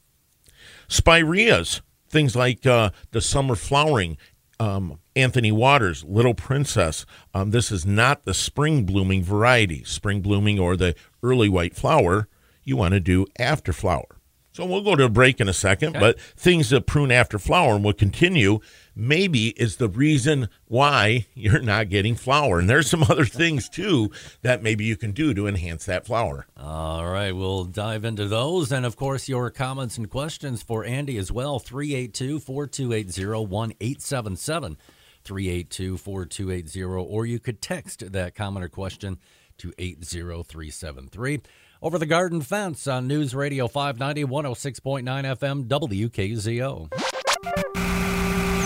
Spireas, 0.89 1.81
things 2.09 2.37
like 2.37 2.65
uh, 2.67 2.91
the 3.11 3.21
summer 3.21 3.55
flowering, 3.55 4.17
um, 4.61 4.99
Anthony 5.17 5.53
Waterer, 5.53 5.95
Little 6.05 6.35
Princess. 6.35 7.07
Um, 7.35 7.51
this 7.51 7.71
is 7.73 7.85
not 7.85 8.25
the 8.25 8.35
spring 8.35 8.85
blooming 8.85 9.23
variety. 9.23 9.85
Spring 9.85 10.21
blooming 10.21 10.59
or 10.59 10.77
the 10.77 10.95
early 11.23 11.49
white 11.49 11.75
flower, 11.75 12.29
you 12.63 12.77
want 12.77 12.95
to 12.95 13.01
do 13.01 13.27
after 13.39 13.73
flower. 13.73 14.19
So 14.53 14.65
we'll 14.65 14.83
go 14.83 14.95
to 14.95 15.05
a 15.05 15.09
break 15.09 15.41
in 15.41 15.49
a 15.49 15.53
second, 15.53 15.95
but 15.95 16.21
things 16.21 16.71
that 16.71 16.87
prune 16.87 17.11
after 17.11 17.41
flower 17.41 17.75
and 17.75 17.85
will 17.85 17.93
continue 17.93 18.61
maybe 18.97 19.49
is 19.51 19.77
the 19.77 19.89
reason 19.89 20.49
why 20.67 21.27
you're 21.35 21.61
not 21.61 21.89
getting 21.89 22.15
flower. 22.15 22.59
And 22.59 22.69
there's 22.69 22.89
some 22.89 23.03
other 23.03 23.25
things 23.25 23.69
too 23.69 24.11
that 24.43 24.63
maybe 24.63 24.85
you 24.85 24.97
can 24.97 25.13
do 25.13 25.35
to 25.35 25.47
enhance 25.47 25.85
that 25.87 26.07
flower. 26.07 26.47
All 26.57 27.07
right, 27.07 27.33
we'll 27.33 27.65
dive 27.65 28.05
into 28.05 28.27
those. 28.27 28.73
And 28.73 28.87
of 28.87 28.97
course, 28.97 29.29
your 29.29 29.51
comments 29.51 29.99
and 29.99 30.11
questions 30.11 30.63
for 30.63 30.85
Andy 30.85 31.19
as 31.19 31.33
well 31.33 31.59
382 31.59 32.41
4280 32.41 33.47
1877. 33.47 34.77
382 35.25 35.97
4280. 35.97 36.85
Or 36.85 37.27
you 37.27 37.39
could 37.39 37.63
text 37.63 38.13
that 38.13 38.35
comment 38.35 38.65
or 38.65 38.69
question 38.69 39.19
to 39.59 39.73
80373. 39.79 41.41
Over 41.83 41.99
the 41.99 42.07
garden 42.07 42.41
fence 42.41 42.87
on 42.87 43.07
News 43.07 43.35
Radio 43.35 43.69
590, 43.69 44.25
106.9 44.25 45.05
FM, 45.05 45.67
WKZO. 45.67 47.74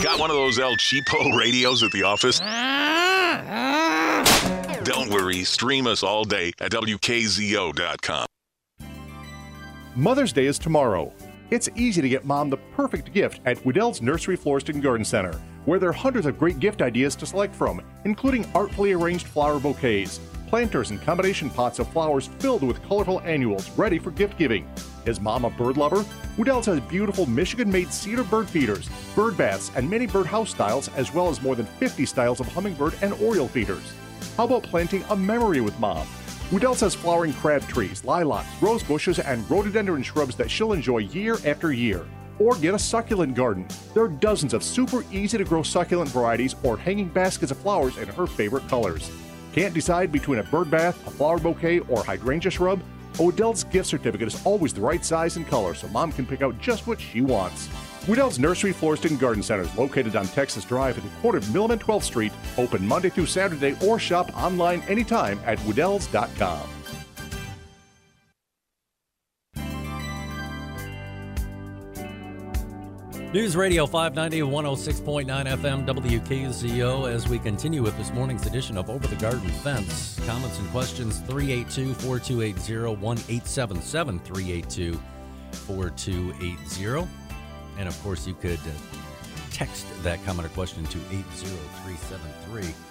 Got 0.03 0.21
one 0.21 0.31
of 0.31 0.37
those 0.37 0.61
El 0.61 0.77
Cheapo 0.77 1.37
radios 1.39 1.83
at 1.83 1.91
the 1.91 2.05
office? 2.05 2.39
Don't 4.85 5.11
worry, 5.11 5.43
stream 5.45 5.87
us 5.87 6.03
all 6.05 6.25
day 6.25 6.53
at 6.61 6.71
WKZO.com. 6.71 8.27
Mother's 9.97 10.33
Day 10.33 10.47
is 10.47 10.59
tomorrow. 10.59 11.13
It's 11.51 11.69
easy 11.75 12.01
to 12.01 12.09
get 12.09 12.25
mom 12.25 12.49
the 12.49 12.59
perfect 12.77 13.13
gift 13.13 13.41
at 13.45 13.59
Wedel's 13.65 14.01
Nursery 14.01 14.37
Florist 14.37 14.69
and 14.69 14.81
Garden 14.81 15.05
Center, 15.05 15.33
where 15.65 15.81
there 15.81 15.89
are 15.89 15.93
hundreds 15.95 16.27
of 16.27 16.39
great 16.39 16.61
gift 16.61 16.81
ideas 16.81 17.17
to 17.17 17.27
select 17.27 17.55
from, 17.55 17.83
including 18.05 18.49
artfully 18.55 18.93
arranged 18.93 19.27
flower 19.27 19.59
bouquets, 19.59 20.21
planters, 20.49 20.91
and 20.91 21.01
combination 21.03 21.51
pots 21.51 21.79
of 21.79 21.89
flowers 21.89 22.29
filled 22.39 22.63
with 22.63 22.83
colorful 22.83 23.21
annuals 23.21 23.71
ready 23.71 23.99
for 23.99 24.11
gift 24.11 24.39
giving. 24.39 24.69
Is 25.07 25.21
mom 25.21 25.45
a 25.45 25.51
bird 25.51 25.77
lover? 25.77 26.05
Wedel's 26.37 26.67
has 26.67 26.81
beautiful 26.81 27.27
Michigan 27.27 27.71
made 27.71 27.93
cedar 27.93 28.25
bird 28.25 28.49
feeders, 28.49 28.89
bird 29.15 29.37
baths, 29.37 29.71
and 29.77 29.89
many 29.89 30.07
bird 30.07 30.27
house 30.27 30.51
styles, 30.51 30.89
as 30.97 31.13
well 31.13 31.29
as 31.29 31.43
more 31.43 31.55
than 31.55 31.67
50 31.67 32.07
styles 32.07 32.41
of 32.41 32.49
hummingbird 32.49 32.95
and 33.03 33.13
oriole 33.15 33.49
feeders. 33.49 33.93
How 34.37 34.45
about 34.45 34.63
planting 34.63 35.05
a 35.11 35.17
memory 35.17 35.61
with 35.61 35.79
mom? 35.79 36.07
Wedel's 36.51 36.81
has 36.81 36.95
flowering 36.95 37.35
crab 37.35 37.63
trees, 37.69 38.05
lilacs, 38.05 38.49
rose 38.63 38.83
bushes, 38.83 39.19
and 39.19 39.49
rhododendron 39.51 40.03
shrubs 40.03 40.35
that 40.37 40.51
she'll 40.51 40.73
enjoy 40.73 40.99
year 40.99 41.37
after 41.45 41.73
year. 41.73 42.07
Or 42.39 42.55
get 42.55 42.75
a 42.75 42.79
succulent 42.79 43.35
garden. 43.35 43.67
There 43.95 44.05
are 44.05 44.09
dozens 44.09 44.55
of 44.55 44.63
super 44.63 45.05
easy 45.13 45.37
to 45.39 45.45
grow 45.45 45.63
succulent 45.63 46.11
varieties 46.11 46.55
or 46.63 46.79
hanging 46.79 47.09
baskets 47.09 47.51
of 47.51 47.59
flowers 47.59 47.99
in 47.99 48.09
her 48.09 48.27
favorite 48.27 48.67
colors. 48.69 49.11
Can't 49.53 49.75
decide 49.75 50.13
between 50.13 50.39
a 50.39 50.45
bird 50.45 50.71
bath, 50.71 51.07
a 51.07 51.11
flower 51.11 51.39
bouquet, 51.39 51.81
or 51.81 52.05
hydrangea 52.05 52.51
shrub? 52.51 52.81
Wedel's 53.19 53.65
gift 53.65 53.89
certificate 53.89 54.29
is 54.29 54.47
always 54.47 54.73
the 54.73 54.81
right 54.81 55.05
size 55.05 55.37
and 55.37 55.47
color 55.47 55.75
so 55.75 55.89
mom 55.89 56.13
can 56.13 56.27
pick 56.27 56.43
out 56.43 56.59
just 56.61 56.87
what 56.87 57.01
she 57.01 57.21
wants. 57.21 57.69
Wedel's 58.07 58.39
Nursery 58.39 58.73
Florist 58.73 59.05
and 59.07 59.19
Garden 59.19 59.43
Center 59.43 59.63
is 59.63 59.77
located 59.77 60.17
on 60.17 60.27
Texas 60.29 60.65
Drive 60.65 60.97
at 60.97 61.05
the 61.05 61.11
corner 61.21 61.39
of 61.39 61.45
Milham 61.47 61.79
12th 61.79 62.05
Street, 62.05 62.33
open 62.57 62.87
Monday 62.87 63.11
through 63.11 63.27
Saturday, 63.27 63.77
or 63.85 63.99
shop 63.99 64.31
online 64.37 64.83
anytime 64.83 65.41
at 65.45 65.59
wedels.com. 65.61 66.78
News 73.35 73.57
Radio 73.57 73.87
590 73.87 74.41
106.9 74.41 75.27
FM 75.27 75.87
WKZO 75.87 77.13
as 77.13 77.29
we 77.29 77.39
continue 77.39 77.83
with 77.83 77.95
this 77.99 78.11
morning's 78.11 78.47
edition 78.47 78.79
of 78.79 78.89
Over 78.89 79.07
the 79.07 79.17
Garden 79.17 79.51
Fence. 79.51 80.19
Comments 80.25 80.59
and 80.59 80.67
questions 80.71 81.19
382 81.21 81.93
4280 81.93 82.97
1877 82.97 84.21
382 84.21 84.99
4280. 85.53 87.09
And 87.79 87.87
of 87.87 88.03
course, 88.03 88.27
you 88.27 88.33
could 88.33 88.61
uh, 88.61 88.97
text 89.51 89.85
that 90.03 90.25
comment 90.25 90.47
or 90.47 90.51
question 90.51 90.85
to 90.85 90.99
80373. 90.99 92.88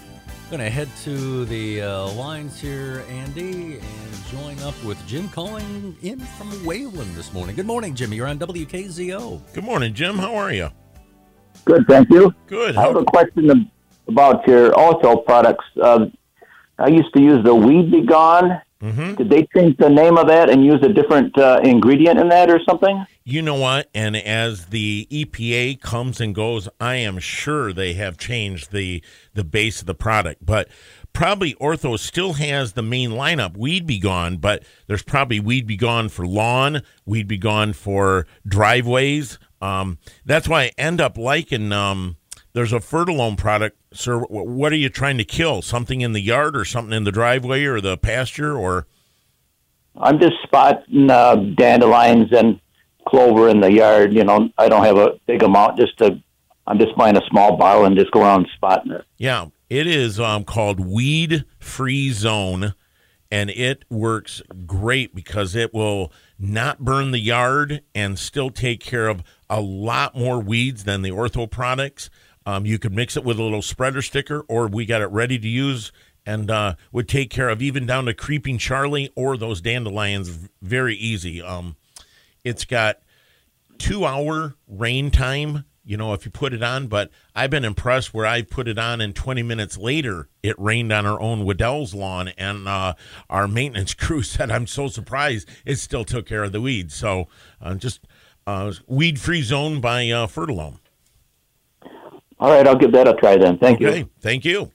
Going 0.50 0.60
to 0.62 0.70
head 0.70 0.90
to 1.04 1.46
the 1.46 1.82
uh, 1.82 2.08
lines 2.14 2.60
here, 2.60 3.04
Andy, 3.10 3.80
and 3.80 4.26
join 4.32 4.58
up 4.60 4.82
with 4.84 4.98
Jim 5.06 5.28
calling 5.30 5.96
in 6.02 6.20
from 6.20 6.66
Wayland 6.66 7.16
this 7.16 7.34
morning. 7.34 7.56
Good 7.56 7.66
morning, 7.66 7.94
Jimmy. 7.96 8.16
You're 8.16 8.28
on 8.28 8.40
WKZO. 8.40 9.54
Good 9.54 9.64
morning, 9.64 9.94
Jim. 9.94 10.18
How 10.18 10.36
are 10.36 10.54
you? 10.54 10.70
Good, 11.66 11.86
thank 11.88 12.10
you. 12.10 12.34
Good. 12.48 12.78
I 12.78 12.84
have 12.84 12.96
a 12.96 13.04
question 13.04 13.70
about 14.08 14.48
your 14.48 14.74
also 14.74 15.18
products. 15.18 15.66
Um, 15.82 16.14
I 16.80 16.88
used 16.88 17.14
to 17.14 17.22
use 17.22 17.44
the 17.44 17.54
Weed 17.54 17.92
Be 17.92 18.06
Gone. 18.06 18.62
Mhm. 18.82 19.18
Did 19.18 19.30
they 19.30 19.48
change 19.56 19.76
the 19.78 19.90
name 19.90 20.18
of 20.18 20.28
that 20.28 20.50
and 20.50 20.64
use 20.64 20.80
a 20.84 20.90
different 20.90 21.38
uh, 21.38 21.60
ingredient 21.64 22.20
in 22.20 22.30
that 22.30 22.50
or 22.50 22.60
something? 22.68 23.06
you 23.30 23.42
know 23.42 23.56
what? 23.56 23.90
And 23.94 24.16
as 24.16 24.68
the 24.68 25.06
EPA 25.12 25.82
comes 25.82 26.22
and 26.22 26.34
goes, 26.34 26.70
I 26.80 26.96
am 26.96 27.20
sure 27.20 27.74
they 27.74 27.94
have 27.94 28.18
changed 28.18 28.72
the 28.72 29.04
the 29.34 29.44
base 29.44 29.82
of 29.82 29.88
the 29.88 29.96
product, 29.96 30.46
but. 30.46 30.68
Probably 31.14 31.56
Ortho 31.56 31.98
still 31.98 32.34
has 32.34 32.74
the 32.74 32.84
main 32.84 33.10
lineup. 33.10 33.58
Weed 33.58 33.88
Be 33.88 33.98
Gone, 33.98 34.38
but 34.38 34.62
there's 34.86 35.02
probably 35.02 35.40
Weed 35.40 35.66
Be 35.66 35.76
Gone 35.76 36.10
for 36.10 36.28
lawn, 36.28 36.84
Weed 37.08 37.28
Be 37.28 37.38
Gone 37.40 37.74
for 37.74 38.28
driveways. 38.48 39.40
Um, 39.60 39.98
that's 40.26 40.48
why 40.48 40.66
I 40.66 40.72
end 40.78 41.02
up 41.02 41.18
liking. 41.18 41.72
Um, 41.72 42.18
there's 42.58 42.74
a 42.74 42.80
Fertilome 42.80 43.38
product, 43.38 43.78
sir. 43.94 44.18
What 44.18 44.72
are 44.72 44.78
you 44.78 44.90
trying 44.90 45.20
to 45.20 45.24
kill? 45.24 45.62
Something 45.62 46.02
in 46.02 46.14
the 46.14 46.20
yard, 46.20 46.58
or 46.58 46.66
something 46.66 46.92
in 46.92 47.04
the 47.04 47.12
driveway, 47.12 47.66
or 47.66 47.80
the 47.80 47.98
pasture, 47.98 48.58
or 48.58 48.88
I'm 49.96 50.20
just 50.20 50.34
spotting 50.42 51.12
uh, 51.12 51.36
dandelions 51.56 52.30
and 52.32 52.60
clover 53.08 53.48
in 53.50 53.62
the 53.62 53.72
yard. 53.72 54.12
You 54.12 54.24
know, 54.24 54.50
I 54.58 54.70
don't 54.70 54.84
have 54.84 54.98
a 54.98 55.20
big 55.28 55.44
amount. 55.44 55.78
Just 55.78 56.00
to, 56.00 56.20
I'm 56.66 56.80
just 56.80 56.98
buying 56.98 57.16
a 57.16 57.22
small 57.30 57.58
bottle 57.58 57.86
and 57.86 57.96
just 57.96 58.10
go 58.10 58.22
around 58.22 58.48
spotting 58.56 58.92
it. 58.92 59.06
Yeah, 59.18 59.50
it 59.70 59.86
is 59.86 60.20
um, 60.20 60.44
called 60.44 60.80
Weed 60.80 61.46
Free 61.60 62.10
Zone, 62.12 62.74
and 63.30 63.52
it 63.52 63.86
works 63.88 64.42
great 64.66 65.14
because 65.14 65.56
it 65.56 65.76
will 65.76 66.12
not 66.40 66.80
burn 66.80 67.12
the 67.12 67.20
yard 67.20 67.84
and 67.94 68.18
still 68.18 68.50
take 68.50 68.80
care 68.80 69.08
of 69.10 69.22
a 69.48 69.62
lot 69.62 70.18
more 70.18 70.40
weeds 70.40 70.86
than 70.86 71.04
the 71.04 71.12
ortho 71.12 71.48
products. 71.48 72.10
Um, 72.48 72.66
you 72.66 72.80
could 72.80 72.94
mix 72.94 73.18
it 73.18 73.26
with 73.26 73.38
a 73.38 73.44
little 73.44 73.62
spreader 73.62 74.02
sticker, 74.02 74.46
or 74.48 74.68
we 74.68 74.86
got 74.86 75.02
it 75.02 75.12
ready 75.12 75.38
to 75.38 75.48
use 75.48 75.92
and 76.26 76.50
uh, 76.50 76.76
would 76.94 77.10
take 77.10 77.30
care 77.30 77.50
of 77.50 77.62
even 77.62 77.86
down 77.86 78.06
to 78.06 78.14
creeping 78.14 78.58
Charlie 78.58 79.12
or 79.16 79.36
those 79.36 79.60
dandelions 79.60 80.30
very 80.62 80.96
easy. 80.96 81.42
Um, 81.42 81.76
it's 82.46 82.64
got 82.64 83.00
two 83.78 84.06
hour 84.06 84.56
rain 84.66 85.12
time 85.12 85.66
you 85.84 85.98
know 85.98 86.14
if 86.14 86.26
you 86.26 86.32
put 86.32 86.52
it 86.52 86.64
on 86.64 86.88
but 86.88 87.12
i've 87.36 87.52
been 87.52 87.64
impressed 87.64 88.12
where 88.12 88.26
i 88.26 88.42
put 88.42 88.68
it 88.68 88.80
on 88.80 89.00
and 89.00 89.16
20 89.16 89.44
minutes 89.44 89.78
later 89.78 90.28
it 90.42 90.58
rained 90.58 90.92
on 90.92 91.06
our 91.06 91.22
own 91.22 91.46
wedel's 91.46 91.94
lawn 91.94 92.30
and 92.40 92.68
uh, 92.68 92.96
our 93.30 93.48
maintenance 93.48 93.94
crew 93.94 94.24
said 94.24 94.50
i'm 94.50 94.66
so 94.66 94.88
surprised 94.88 95.48
it 95.64 95.76
still 95.76 96.04
took 96.04 96.26
care 96.26 96.44
of 96.44 96.52
the 96.52 96.60
weeds 96.60 96.96
so 96.96 97.28
uh, 97.62 97.76
just 97.76 98.08
uh, 98.48 98.74
weed 98.88 99.20
free 99.20 99.44
zone 99.44 99.80
by 99.80 100.10
uh, 100.10 100.26
fertilome 100.26 100.80
All 102.40 102.52
right, 102.52 102.68
I'll 102.68 102.76
give 102.76 102.92
that 102.92 103.08
a 103.08 103.14
try 103.16 103.38
then. 103.38 103.58
Thank 103.58 103.82
okay 103.82 104.00
you. 104.00 104.10
thank 104.22 104.46
you 104.46 104.72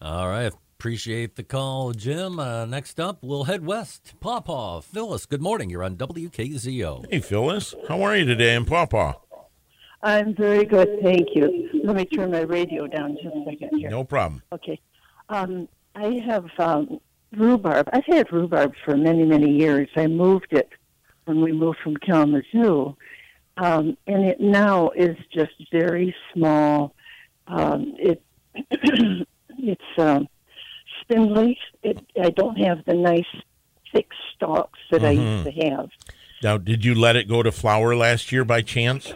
All 0.00 0.28
right. 0.28 0.52
Appreciate 0.78 1.36
the 1.36 1.42
call, 1.42 1.92
Jim. 1.92 2.38
Uh, 2.38 2.66
next 2.66 3.00
up, 3.00 3.18
we'll 3.22 3.44
head 3.44 3.64
west. 3.64 4.14
Paw 4.20 4.40
Paw, 4.40 4.80
Phyllis, 4.80 5.24
good 5.24 5.40
morning. 5.40 5.70
You're 5.70 5.82
on 5.82 5.96
WKZO. 5.96 7.06
hey 7.10 7.20
phyllis 7.20 7.74
how 7.88 8.02
are 8.02 8.16
you 8.16 8.24
today 8.24 8.54
in 8.54 8.64
Paw 8.64 8.86
Paw 8.86 9.14
I'm 10.02 10.34
very 10.34 10.66
good, 10.66 11.00
thank 11.02 11.28
you. 11.34 11.70
Let 11.82 11.96
me 11.96 12.04
turn 12.04 12.30
my 12.30 12.42
radio 12.42 12.86
down 12.86 13.16
just 13.22 13.34
a 13.34 13.44
second 13.46 13.78
here. 13.78 13.88
no 13.88 14.04
problem 14.04 14.42
Okay. 14.52 14.78
Um, 15.30 15.66
I 15.94 16.20
have 16.26 16.46
um, 16.58 17.00
rhubarb. 17.32 17.88
I've 17.92 18.04
had 18.06 18.30
rhubarb 18.30 18.74
for 18.84 18.96
many, 18.96 19.24
many 19.24 19.50
years. 19.50 19.88
I 19.96 20.06
moved 20.06 20.48
it 20.52 20.68
when 21.24 21.40
we 21.40 21.52
moved 21.52 21.78
from 21.82 21.96
Kalamazoo. 21.96 22.94
Um, 23.56 23.96
and 24.06 24.24
it 24.24 24.40
now 24.40 24.90
is 24.90 25.16
just 25.32 25.52
very 25.70 26.14
small. 26.32 26.94
Um, 27.46 27.94
it 27.98 28.22
It's 29.58 29.98
um, 29.98 30.28
spindly. 31.00 31.58
It, 31.82 31.98
I 32.20 32.30
don't 32.30 32.56
have 32.56 32.84
the 32.84 32.94
nice 32.94 33.24
thick 33.92 34.08
stalks 34.34 34.78
that 34.90 35.04
I 35.04 35.10
used 35.12 35.44
to 35.44 35.52
have. 35.68 35.88
now 36.42 36.58
did 36.58 36.84
you 36.84 36.94
let 36.94 37.14
it 37.16 37.28
go 37.28 37.42
to 37.42 37.52
flower 37.52 37.94
last 37.94 38.32
year 38.32 38.44
by 38.44 38.60
chance 38.60 39.12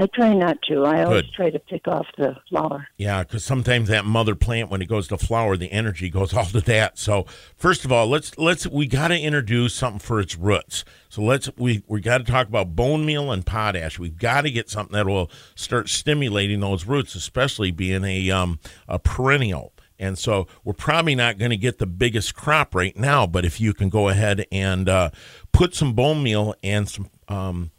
I 0.00 0.06
try 0.06 0.32
not 0.32 0.62
to. 0.62 0.84
I 0.86 1.04
always 1.04 1.22
Good. 1.24 1.32
try 1.34 1.50
to 1.50 1.58
pick 1.58 1.86
off 1.86 2.06
the 2.16 2.34
flower. 2.48 2.88
Yeah, 2.96 3.22
because 3.22 3.44
sometimes 3.44 3.90
that 3.90 4.06
mother 4.06 4.34
plant, 4.34 4.70
when 4.70 4.80
it 4.80 4.86
goes 4.86 5.08
to 5.08 5.18
flower, 5.18 5.58
the 5.58 5.70
energy 5.70 6.08
goes 6.08 6.32
all 6.36 6.46
to 6.46 6.62
that. 6.62 6.98
So 6.98 7.26
first 7.54 7.84
of 7.84 7.92
all, 7.92 8.06
let's 8.06 8.36
let's 8.38 8.66
we 8.66 8.86
got 8.86 9.08
to 9.08 9.20
introduce 9.20 9.74
something 9.74 9.98
for 9.98 10.18
its 10.18 10.38
roots. 10.38 10.86
So 11.10 11.20
let's 11.20 11.50
we 11.58 11.82
we 11.86 12.00
got 12.00 12.18
to 12.18 12.24
talk 12.24 12.48
about 12.48 12.74
bone 12.74 13.04
meal 13.04 13.30
and 13.30 13.44
potash. 13.44 13.98
We've 13.98 14.16
got 14.16 14.42
to 14.42 14.50
get 14.50 14.70
something 14.70 14.94
that 14.94 15.06
will 15.06 15.30
start 15.54 15.90
stimulating 15.90 16.60
those 16.60 16.86
roots, 16.86 17.14
especially 17.14 17.70
being 17.70 18.04
a 18.04 18.30
um 18.30 18.58
a 18.88 18.98
perennial. 18.98 19.74
And 19.98 20.18
so 20.18 20.46
we're 20.64 20.72
probably 20.72 21.14
not 21.14 21.36
going 21.36 21.50
to 21.50 21.58
get 21.58 21.76
the 21.76 21.86
biggest 21.86 22.34
crop 22.34 22.74
right 22.74 22.96
now, 22.96 23.26
but 23.26 23.44
if 23.44 23.60
you 23.60 23.74
can 23.74 23.90
go 23.90 24.08
ahead 24.08 24.46
and 24.50 24.88
uh, 24.88 25.10
put 25.52 25.74
some 25.74 25.92
bone 25.92 26.22
meal 26.22 26.54
and 26.62 26.88
some 26.88 27.10
um, 27.28 27.70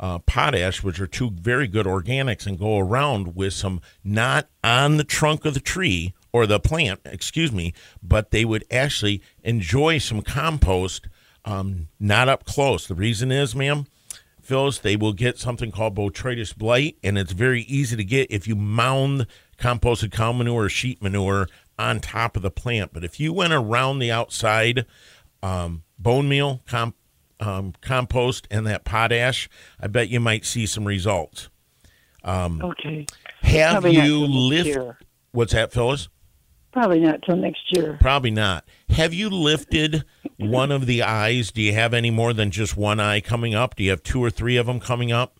uh, 0.00 0.18
potash, 0.20 0.82
which 0.82 1.00
are 1.00 1.06
two 1.06 1.30
very 1.30 1.68
good 1.68 1.86
organics, 1.86 2.46
and 2.46 2.58
go 2.58 2.78
around 2.78 3.36
with 3.36 3.52
some 3.52 3.80
not 4.02 4.48
on 4.62 4.96
the 4.96 5.04
trunk 5.04 5.44
of 5.44 5.54
the 5.54 5.60
tree 5.60 6.14
or 6.32 6.46
the 6.46 6.58
plant, 6.58 7.00
excuse 7.04 7.52
me, 7.52 7.72
but 8.02 8.30
they 8.30 8.44
would 8.44 8.64
actually 8.70 9.22
enjoy 9.44 9.98
some 9.98 10.20
compost 10.20 11.06
um, 11.44 11.88
not 12.00 12.28
up 12.28 12.44
close. 12.44 12.86
The 12.86 12.94
reason 12.94 13.30
is, 13.30 13.54
ma'am, 13.54 13.86
Phyllis, 14.40 14.78
they 14.78 14.96
will 14.96 15.12
get 15.12 15.38
something 15.38 15.70
called 15.70 15.94
botrytis 15.94 16.56
blight, 16.56 16.96
and 17.02 17.16
it's 17.16 17.32
very 17.32 17.62
easy 17.62 17.96
to 17.96 18.04
get 18.04 18.30
if 18.30 18.48
you 18.48 18.56
mound 18.56 19.26
composted 19.58 20.12
cow 20.12 20.32
manure 20.32 20.64
or 20.64 20.68
sheep 20.68 21.02
manure 21.02 21.48
on 21.78 22.00
top 22.00 22.36
of 22.36 22.42
the 22.42 22.50
plant. 22.50 22.92
But 22.92 23.04
if 23.04 23.20
you 23.20 23.32
went 23.32 23.52
around 23.52 23.98
the 23.98 24.10
outside, 24.10 24.86
um, 25.42 25.84
bone 25.98 26.28
meal, 26.28 26.62
comp, 26.66 26.96
um, 27.40 27.74
compost, 27.80 28.46
and 28.50 28.66
that 28.66 28.84
potash, 28.84 29.48
I 29.80 29.86
bet 29.88 30.08
you 30.08 30.20
might 30.20 30.44
see 30.44 30.66
some 30.66 30.84
results. 30.84 31.48
Um, 32.22 32.62
Okay. 32.62 33.06
Have 33.42 33.82
Probably 33.82 33.96
you 33.96 34.02
till 34.02 34.20
next 34.28 34.30
lift? 34.30 34.66
year. 34.66 34.98
What's 35.32 35.52
that, 35.52 35.72
Phyllis? 35.72 36.08
Probably 36.72 36.98
not 37.00 37.22
till 37.22 37.36
next 37.36 37.60
year. 37.70 37.98
Probably 38.00 38.30
not. 38.30 38.64
Have 38.88 39.12
you 39.14 39.28
lifted 39.30 40.04
one 40.38 40.72
of 40.72 40.86
the 40.86 41.02
eyes? 41.02 41.52
Do 41.52 41.62
you 41.62 41.72
have 41.74 41.94
any 41.94 42.10
more 42.10 42.32
than 42.32 42.50
just 42.50 42.76
one 42.76 42.98
eye 42.98 43.20
coming 43.20 43.54
up? 43.54 43.76
Do 43.76 43.84
you 43.84 43.90
have 43.90 44.02
two 44.02 44.22
or 44.24 44.30
three 44.30 44.56
of 44.56 44.66
them 44.66 44.80
coming 44.80 45.12
up? 45.12 45.38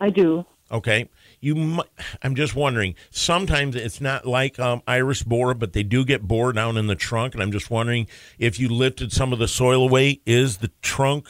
I 0.00 0.08
do. 0.10 0.46
Okay. 0.72 1.10
You, 1.40 1.54
mu- 1.54 1.82
I'm 2.22 2.34
just 2.34 2.54
wondering. 2.54 2.94
Sometimes 3.10 3.74
it's 3.74 4.00
not 4.00 4.26
like 4.26 4.58
um, 4.58 4.82
iris 4.86 5.22
borer, 5.22 5.54
but 5.54 5.72
they 5.72 5.82
do 5.82 6.04
get 6.04 6.22
bored 6.22 6.56
down 6.56 6.76
in 6.76 6.86
the 6.86 6.94
trunk, 6.94 7.34
and 7.34 7.42
I'm 7.42 7.52
just 7.52 7.70
wondering 7.70 8.06
if 8.38 8.60
you 8.60 8.68
lifted 8.68 9.12
some 9.12 9.32
of 9.32 9.38
the 9.38 9.48
soil 9.48 9.82
away. 9.84 10.20
Is 10.26 10.58
the 10.58 10.70
trunk 10.82 11.28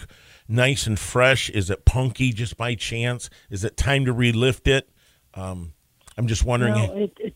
nice 0.48 0.86
and 0.86 0.98
fresh? 0.98 1.48
Is 1.50 1.70
it 1.70 1.84
punky 1.84 2.32
just 2.32 2.56
by 2.56 2.74
chance? 2.74 3.30
Is 3.50 3.64
it 3.64 3.76
time 3.76 4.04
to 4.06 4.12
relift 4.14 4.66
it? 4.66 4.88
Um, 5.34 5.74
I'm 6.18 6.26
just 6.26 6.44
wondering. 6.44 6.74
Well, 6.74 6.96
it, 6.96 7.12
it 7.18 7.34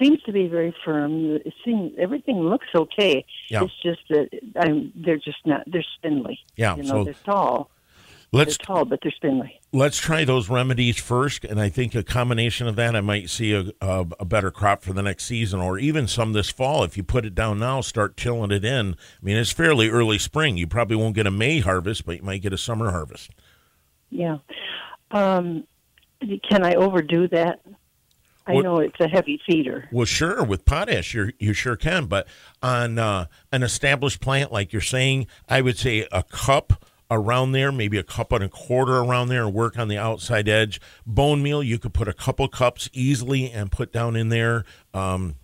seems 0.00 0.22
to 0.22 0.32
be 0.32 0.48
very 0.48 0.74
firm. 0.84 1.36
It 1.36 1.52
seems 1.64 1.92
everything 1.98 2.40
looks 2.40 2.66
okay. 2.74 3.24
Yeah. 3.50 3.64
It's 3.64 3.82
just 3.82 4.00
that 4.08 4.28
I'm, 4.56 4.92
they're 4.96 5.18
just 5.18 5.44
not. 5.44 5.62
They're 5.66 5.84
spindly. 5.96 6.38
Yeah, 6.56 6.76
You 6.76 6.84
know, 6.84 6.88
so 6.88 7.04
they're 7.04 7.14
tall. 7.24 7.70
Let's 8.32 8.56
they're 8.58 8.66
tall, 8.66 8.84
but 8.84 9.00
they're 9.02 9.12
spindly. 9.12 9.60
let's 9.72 9.98
try 9.98 10.24
those 10.24 10.48
remedies 10.48 10.98
first, 10.98 11.44
and 11.44 11.60
I 11.60 11.68
think 11.68 11.94
a 11.94 12.02
combination 12.02 12.66
of 12.66 12.76
that, 12.76 12.96
I 12.96 13.00
might 13.00 13.30
see 13.30 13.52
a, 13.52 13.66
a, 13.80 14.06
a 14.20 14.24
better 14.24 14.50
crop 14.50 14.82
for 14.82 14.92
the 14.92 15.02
next 15.02 15.26
season, 15.26 15.60
or 15.60 15.78
even 15.78 16.08
some 16.08 16.32
this 16.32 16.50
fall. 16.50 16.84
If 16.84 16.96
you 16.96 17.04
put 17.04 17.24
it 17.24 17.34
down 17.34 17.58
now, 17.58 17.80
start 17.80 18.16
tilling 18.16 18.50
it 18.50 18.64
in. 18.64 18.94
I 18.94 19.24
mean, 19.24 19.36
it's 19.36 19.52
fairly 19.52 19.88
early 19.88 20.18
spring. 20.18 20.56
You 20.56 20.66
probably 20.66 20.96
won't 20.96 21.14
get 21.14 21.26
a 21.26 21.30
May 21.30 21.60
harvest, 21.60 22.04
but 22.06 22.16
you 22.16 22.22
might 22.22 22.42
get 22.42 22.52
a 22.52 22.58
summer 22.58 22.90
harvest. 22.90 23.30
Yeah. 24.10 24.38
Um, 25.10 25.66
can 26.48 26.64
I 26.64 26.74
overdo 26.74 27.28
that? 27.28 27.60
I 28.46 28.56
know 28.56 28.78
it's 28.78 29.00
a 29.00 29.08
heavy 29.08 29.40
feeder. 29.46 29.88
Well, 29.90 30.04
sure, 30.04 30.44
with 30.44 30.66
potash, 30.66 31.14
you 31.14 31.30
you 31.38 31.54
sure 31.54 31.76
can. 31.76 32.06
But 32.06 32.28
on 32.62 32.98
uh, 32.98 33.26
an 33.52 33.62
established 33.62 34.20
plant, 34.20 34.52
like 34.52 34.72
you're 34.72 34.82
saying, 34.82 35.28
I 35.48 35.62
would 35.62 35.78
say 35.78 36.06
a 36.12 36.22
cup 36.22 36.84
around 37.14 37.52
there, 37.52 37.72
maybe 37.72 37.98
a 37.98 38.02
cup 38.02 38.32
and 38.32 38.44
a 38.44 38.48
quarter 38.48 38.96
around 38.98 39.28
there, 39.28 39.44
and 39.44 39.54
work 39.54 39.78
on 39.78 39.88
the 39.88 39.98
outside 39.98 40.48
edge. 40.48 40.80
Bone 41.06 41.42
meal, 41.42 41.62
you 41.62 41.78
could 41.78 41.94
put 41.94 42.08
a 42.08 42.12
couple 42.12 42.46
cups 42.48 42.88
easily 42.92 43.50
and 43.50 43.70
put 43.70 43.92
down 43.92 44.16
in 44.16 44.28
there. 44.28 44.64
Um, 44.92 45.36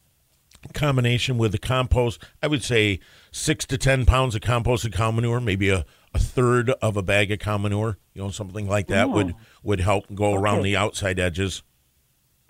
combination 0.74 1.38
with 1.38 1.52
the 1.52 1.58
compost, 1.58 2.22
I 2.42 2.46
would 2.46 2.62
say 2.62 3.00
six 3.32 3.64
to 3.66 3.78
ten 3.78 4.04
pounds 4.04 4.34
of 4.34 4.42
composted 4.42 4.92
cow 4.92 5.10
manure, 5.10 5.40
maybe 5.40 5.70
a, 5.70 5.86
a 6.12 6.18
third 6.18 6.70
of 6.82 6.96
a 6.96 7.02
bag 7.02 7.30
of 7.32 7.38
cow 7.38 7.56
manure, 7.56 7.96
you 8.12 8.22
know, 8.22 8.30
something 8.30 8.68
like 8.68 8.88
that 8.88 9.10
would 9.10 9.34
would 9.62 9.80
help 9.80 10.14
go 10.14 10.34
around 10.34 10.58
Okay. 10.58 10.64
the 10.70 10.76
outside 10.76 11.18
edges. 11.18 11.62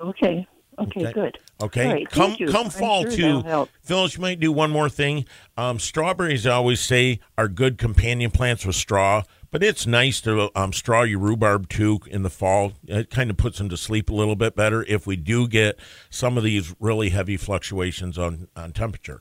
Okay. 0.00 0.46
Okay, 0.80 1.02
Okay. 1.02 1.12
good. 1.12 1.38
Okay, 1.62 1.87
right, 1.87 2.08
come 2.08 2.37
come 2.49 2.70
fall 2.70 3.02
sure 3.02 3.10
too. 3.10 3.66
Phyllis. 3.82 4.14
You 4.16 4.22
might 4.22 4.40
do 4.40 4.50
one 4.50 4.70
more 4.70 4.88
thing. 4.88 5.26
Um, 5.58 5.78
strawberries, 5.78 6.46
I 6.46 6.52
always 6.52 6.80
say, 6.80 7.20
are 7.37 7.49
good 7.49 7.76
companion 7.76 8.30
plants 8.30 8.64
with 8.64 8.76
straw, 8.76 9.25
but 9.50 9.62
it's 9.62 9.87
nice 9.87 10.22
to 10.22 10.50
um, 10.58 10.72
straw 10.72 11.02
your 11.02 11.18
rhubarb 11.18 11.68
too 11.68 12.00
in 12.06 12.22
the 12.22 12.30
fall. 12.30 12.72
It 12.87 13.10
kind 13.10 13.28
of 13.28 13.37
puts 13.37 13.58
them 13.58 13.68
to 13.68 13.76
sleep 13.76 14.08
a 14.08 14.14
little 14.14 14.37
bit 14.37 14.56
better 14.56 14.84
if 14.84 15.06
we 15.06 15.16
do 15.16 15.46
get 15.46 15.78
some 16.08 16.38
of 16.38 16.44
these 16.44 16.75
really 16.80 17.10
heavy 17.10 17.37
fluctuations 17.37 18.16
on 18.16 18.49
on 18.56 18.72
temperature. 18.72 19.20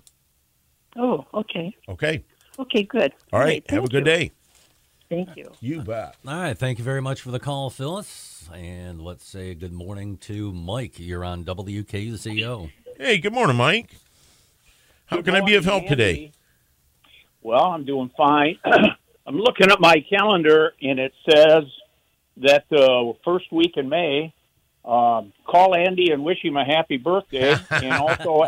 Oh, 0.96 1.26
okay. 1.34 1.76
Okay, 1.90 2.24
Okay, 2.58 2.84
good. 2.84 3.14
all 3.34 3.40
right. 3.42 3.70
Have 3.70 3.84
a 3.84 3.88
good 3.90 4.06
you. 4.08 4.14
day. 4.14 4.32
Thank 5.10 5.36
you. 5.36 5.52
You 5.60 5.82
bet. 5.82 6.16
All 6.28 6.34
right, 6.36 6.58
thank 6.58 6.78
you 6.78 6.84
very 6.84 7.02
much 7.02 7.22
for 7.22 7.32
the 7.32 7.40
call, 7.40 7.72
Phyllis. 7.72 8.48
And 8.54 9.02
let's 9.02 9.28
say 9.28 9.56
good 9.56 9.74
morning 9.74 10.18
to 10.18 10.52
Mike. 10.54 11.00
You're 11.00 11.26
on 11.26 11.44
WKZO. 11.44 12.72
Hey, 12.98 13.18
good 13.18 13.34
morning, 13.34 13.58
Mike. 13.58 13.96
How 15.08 15.18
Good 15.18 15.26
can 15.26 15.36
I 15.36 15.42
be 15.42 15.56
of 15.56 15.66
help 15.66 15.84
morning, 15.84 15.90
today? 15.90 16.32
Well, 17.42 17.64
I'm 17.64 17.86
doing 17.86 18.12
fine. 18.16 18.60
I'm 19.26 19.38
looking 19.38 19.72
at 19.72 19.80
my 19.80 20.04
calendar, 20.10 20.74
and 20.82 21.00
it 21.00 21.14
says 21.28 21.64
that 22.38 22.66
the 22.70 23.14
first 23.26 23.52
week 23.52 23.78
in 23.78 23.90
May, 23.90 24.34
um, 24.86 25.34
call 25.48 25.76
Andy 25.76 26.12
and 26.12 26.24
wish 26.24 26.44
him 26.44 26.56
a 26.56 26.66
happy 26.66 26.98
birthday, 26.98 27.56
and 27.72 27.94
also 27.94 28.44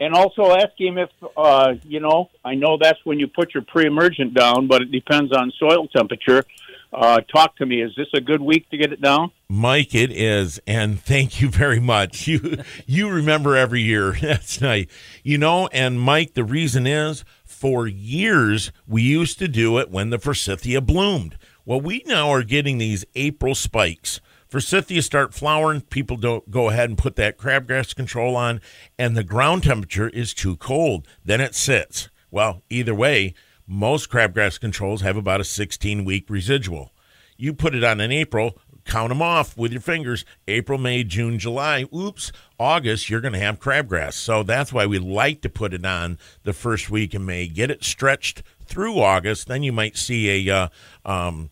and 0.00 0.14
also 0.14 0.52
ask 0.52 0.72
him 0.78 0.98
if 0.98 1.10
uh, 1.36 1.74
you 1.84 2.00
know. 2.00 2.30
I 2.44 2.54
know 2.54 2.78
that's 2.80 2.98
when 3.04 3.18
you 3.18 3.28
put 3.28 3.54
your 3.54 3.62
pre-emergent 3.62 4.34
down, 4.34 4.66
but 4.66 4.82
it 4.82 4.92
depends 4.92 5.32
on 5.32 5.52
soil 5.58 5.88
temperature. 5.88 6.44
Uh, 6.92 7.20
talk 7.20 7.56
to 7.56 7.66
me. 7.66 7.82
Is 7.82 7.92
this 7.96 8.06
a 8.14 8.20
good 8.20 8.40
week 8.40 8.70
to 8.70 8.76
get 8.76 8.92
it 8.92 9.00
down? 9.00 9.30
Mike, 9.48 9.94
it 9.94 10.10
is, 10.10 10.60
and 10.66 11.00
thank 11.00 11.40
you 11.40 11.48
very 11.48 11.80
much. 11.80 12.26
You 12.26 12.62
you 12.86 13.08
remember 13.08 13.56
every 13.56 13.82
year. 13.82 14.12
That's 14.20 14.60
nice. 14.60 14.86
You 15.22 15.38
know, 15.38 15.68
and 15.68 16.00
Mike, 16.00 16.34
the 16.34 16.44
reason 16.44 16.86
is 16.86 17.24
for 17.44 17.86
years 17.86 18.72
we 18.86 19.02
used 19.02 19.38
to 19.38 19.48
do 19.48 19.78
it 19.78 19.90
when 19.90 20.10
the 20.10 20.18
forsythia 20.18 20.80
bloomed. 20.80 21.38
Well, 21.64 21.80
we 21.80 22.02
now 22.06 22.30
are 22.30 22.44
getting 22.44 22.78
these 22.78 23.04
April 23.14 23.54
spikes. 23.54 24.20
Forsythia 24.48 25.02
start 25.02 25.34
flowering, 25.34 25.80
people 25.80 26.16
don't 26.16 26.50
go 26.50 26.68
ahead 26.70 26.88
and 26.88 26.98
put 26.98 27.16
that 27.16 27.36
crabgrass 27.36 27.94
control 27.94 28.36
on, 28.36 28.60
and 28.98 29.16
the 29.16 29.24
ground 29.24 29.64
temperature 29.64 30.08
is 30.08 30.32
too 30.32 30.56
cold. 30.56 31.06
Then 31.24 31.40
it 31.40 31.54
sits. 31.54 32.08
Well, 32.30 32.62
either 32.70 32.94
way, 32.94 33.34
most 33.66 34.08
crabgrass 34.10 34.60
controls 34.60 35.02
have 35.02 35.16
about 35.16 35.40
a 35.40 35.44
16 35.44 36.04
week 36.04 36.30
residual. 36.30 36.92
You 37.36 37.52
put 37.52 37.74
it 37.74 37.82
on 37.82 38.00
in 38.00 38.12
April, 38.12 38.58
count 38.84 39.08
them 39.08 39.20
off 39.20 39.56
with 39.56 39.72
your 39.72 39.80
fingers 39.80 40.24
April, 40.46 40.78
May, 40.78 41.02
June, 41.02 41.38
July. 41.38 41.84
Oops, 41.94 42.30
August, 42.58 43.10
you're 43.10 43.20
going 43.20 43.34
to 43.34 43.40
have 43.40 43.58
crabgrass. 43.58 44.14
So 44.14 44.42
that's 44.42 44.72
why 44.72 44.86
we 44.86 44.98
like 44.98 45.42
to 45.42 45.48
put 45.48 45.74
it 45.74 45.84
on 45.84 46.18
the 46.44 46.52
first 46.52 46.88
week 46.88 47.14
in 47.14 47.26
May. 47.26 47.48
Get 47.48 47.70
it 47.70 47.82
stretched 47.82 48.44
through 48.64 49.00
August. 49.00 49.48
Then 49.48 49.62
you 49.62 49.72
might 49.72 49.96
see 49.96 50.48
a. 50.48 50.54
Uh, 50.54 50.68
um, 51.04 51.50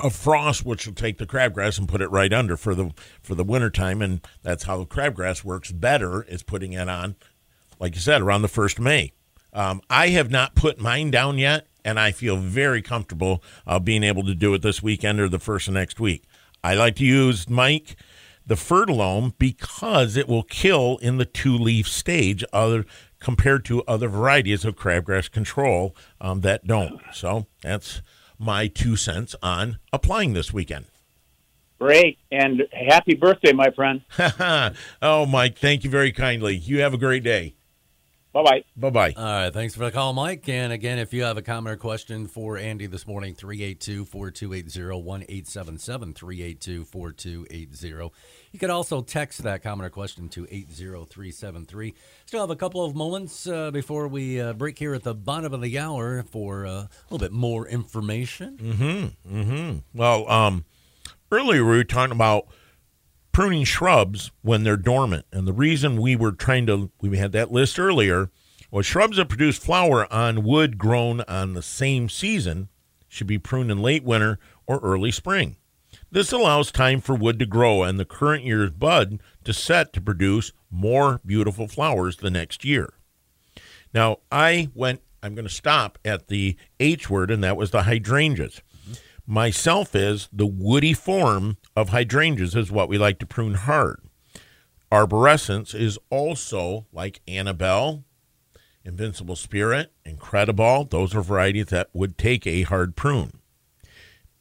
a 0.00 0.10
frost 0.10 0.64
which 0.64 0.86
will 0.86 0.94
take 0.94 1.18
the 1.18 1.26
crabgrass 1.26 1.78
and 1.78 1.88
put 1.88 2.00
it 2.00 2.10
right 2.10 2.32
under 2.32 2.56
for 2.56 2.74
the 2.74 2.90
for 3.22 3.34
the 3.34 3.44
wintertime 3.44 4.02
and 4.02 4.20
that's 4.42 4.64
how 4.64 4.78
the 4.78 4.86
crabgrass 4.86 5.44
works 5.44 5.70
better 5.70 6.22
is 6.24 6.42
putting 6.42 6.72
it 6.72 6.88
on 6.88 7.16
like 7.78 7.94
you 7.94 8.00
said 8.00 8.22
around 8.22 8.42
the 8.42 8.48
first 8.48 8.78
of 8.78 8.84
may. 8.84 9.12
Um, 9.52 9.80
i 9.88 10.08
have 10.08 10.30
not 10.30 10.54
put 10.54 10.78
mine 10.78 11.10
down 11.10 11.38
yet 11.38 11.66
and 11.84 11.98
i 11.98 12.12
feel 12.12 12.36
very 12.36 12.82
comfortable 12.82 13.42
uh, 13.66 13.78
being 13.78 14.02
able 14.02 14.24
to 14.24 14.34
do 14.34 14.54
it 14.54 14.62
this 14.62 14.82
weekend 14.82 15.20
or 15.20 15.28
the 15.28 15.38
first 15.38 15.68
of 15.68 15.74
next 15.74 16.00
week. 16.00 16.24
I 16.62 16.74
like 16.74 16.96
to 16.96 17.04
use 17.04 17.48
mike 17.48 17.96
the 18.48 18.54
fertilome 18.54 19.34
because 19.38 20.16
it 20.16 20.26
will 20.26 20.42
kill 20.42 20.98
in 21.02 21.18
the 21.18 21.26
two 21.26 21.56
leaf 21.56 21.86
stage 21.86 22.42
other 22.52 22.84
compared 23.20 23.64
to 23.66 23.82
other 23.82 24.08
varieties 24.08 24.64
of 24.64 24.74
crabgrass 24.74 25.30
control 25.30 25.94
um, 26.20 26.40
that 26.40 26.66
don't. 26.66 27.00
So 27.12 27.46
that's 27.62 28.00
my 28.38 28.66
two 28.68 28.96
cents 28.96 29.34
on 29.42 29.78
applying 29.92 30.32
this 30.32 30.52
weekend. 30.52 30.86
Great, 31.78 32.18
and 32.32 32.64
happy 32.72 33.14
birthday, 33.14 33.52
my 33.52 33.70
friend. 33.70 34.02
oh, 35.02 35.26
Mike, 35.26 35.58
thank 35.58 35.84
you 35.84 35.90
very 35.90 36.10
kindly. 36.10 36.56
You 36.56 36.80
have 36.80 36.92
a 36.92 36.98
great 36.98 37.22
day. 37.22 37.54
Bye 38.32 38.42
bye. 38.42 38.64
Bye 38.76 38.90
bye. 38.90 39.14
All 39.16 39.24
right, 39.24 39.52
thanks 39.52 39.74
for 39.74 39.84
the 39.86 39.90
call, 39.90 40.12
Mike. 40.12 40.48
And 40.50 40.70
again, 40.72 40.98
if 40.98 41.14
you 41.14 41.22
have 41.24 41.38
a 41.38 41.42
comment 41.42 41.72
or 41.74 41.76
question 41.78 42.26
for 42.26 42.58
Andy 42.58 42.86
this 42.86 43.06
morning, 43.06 43.34
382 43.34 44.04
4280 44.04 45.02
1877 45.02 46.12
382 46.12 46.84
4280. 46.84 48.10
You 48.52 48.58
could 48.58 48.68
also 48.70 49.00
text 49.00 49.42
that 49.44 49.62
comment 49.62 49.86
or 49.86 49.90
question 49.90 50.28
to 50.30 50.46
80373. 50.50 51.94
Still 52.26 52.40
have 52.40 52.50
a 52.50 52.56
couple 52.56 52.84
of 52.84 52.94
moments 52.94 53.46
uh, 53.46 53.70
before 53.70 54.08
we 54.08 54.40
uh, 54.40 54.52
break 54.52 54.78
here 54.78 54.94
at 54.94 55.02
the 55.04 55.14
bottom 55.14 55.52
of 55.54 55.62
the 55.62 55.78
hour 55.78 56.22
for 56.22 56.66
uh, 56.66 56.70
a 56.70 56.88
little 57.10 57.18
bit 57.26 57.32
more 57.32 57.66
information. 57.66 58.58
Mhm. 58.58 59.12
Mhm. 59.26 59.82
Well, 59.94 60.30
um, 60.30 60.64
earlier 61.32 61.64
we 61.64 61.76
were 61.78 61.84
talking 61.84 62.12
about 62.14 62.46
pruning 63.38 63.62
shrubs 63.62 64.32
when 64.42 64.64
they're 64.64 64.76
dormant. 64.76 65.24
And 65.30 65.46
the 65.46 65.52
reason 65.52 66.02
we 66.02 66.16
were 66.16 66.32
trying 66.32 66.66
to, 66.66 66.90
we 67.00 67.18
had 67.18 67.30
that 67.30 67.52
list 67.52 67.78
earlier, 67.78 68.32
was 68.72 68.84
shrubs 68.84 69.16
that 69.16 69.28
produce 69.28 69.56
flower 69.56 70.12
on 70.12 70.42
wood 70.42 70.76
grown 70.76 71.20
on 71.20 71.54
the 71.54 71.62
same 71.62 72.08
season 72.08 72.68
should 73.06 73.28
be 73.28 73.38
pruned 73.38 73.70
in 73.70 73.78
late 73.78 74.02
winter 74.02 74.40
or 74.66 74.80
early 74.80 75.12
spring. 75.12 75.54
This 76.10 76.32
allows 76.32 76.72
time 76.72 77.00
for 77.00 77.14
wood 77.14 77.38
to 77.38 77.46
grow 77.46 77.84
and 77.84 77.96
the 77.96 78.04
current 78.04 78.42
year's 78.42 78.72
bud 78.72 79.20
to 79.44 79.52
set 79.52 79.92
to 79.92 80.00
produce 80.00 80.50
more 80.68 81.20
beautiful 81.24 81.68
flowers 81.68 82.16
the 82.16 82.30
next 82.30 82.64
year. 82.64 82.92
Now, 83.94 84.16
I 84.32 84.70
went, 84.74 85.00
I'm 85.22 85.36
going 85.36 85.46
to 85.46 85.54
stop 85.54 85.96
at 86.04 86.26
the 86.26 86.56
H 86.80 87.08
word, 87.08 87.30
and 87.30 87.44
that 87.44 87.56
was 87.56 87.70
the 87.70 87.84
hydrangeas. 87.84 88.62
Myself 89.30 89.94
is 89.94 90.26
the 90.32 90.46
woody 90.46 90.94
form 90.94 91.58
of 91.76 91.90
hydrangeas 91.90 92.56
is 92.56 92.72
what 92.72 92.88
we 92.88 92.96
like 92.96 93.18
to 93.18 93.26
prune 93.26 93.52
hard. 93.52 94.00
Arborescens 94.90 95.74
is 95.74 95.98
also 96.08 96.86
like 96.94 97.20
Annabelle, 97.28 98.04
Invincible 98.86 99.36
Spirit, 99.36 99.92
Incrediball. 100.06 100.88
Those 100.88 101.14
are 101.14 101.20
varieties 101.20 101.66
that 101.66 101.90
would 101.92 102.16
take 102.16 102.46
a 102.46 102.62
hard 102.62 102.96
prune. 102.96 103.32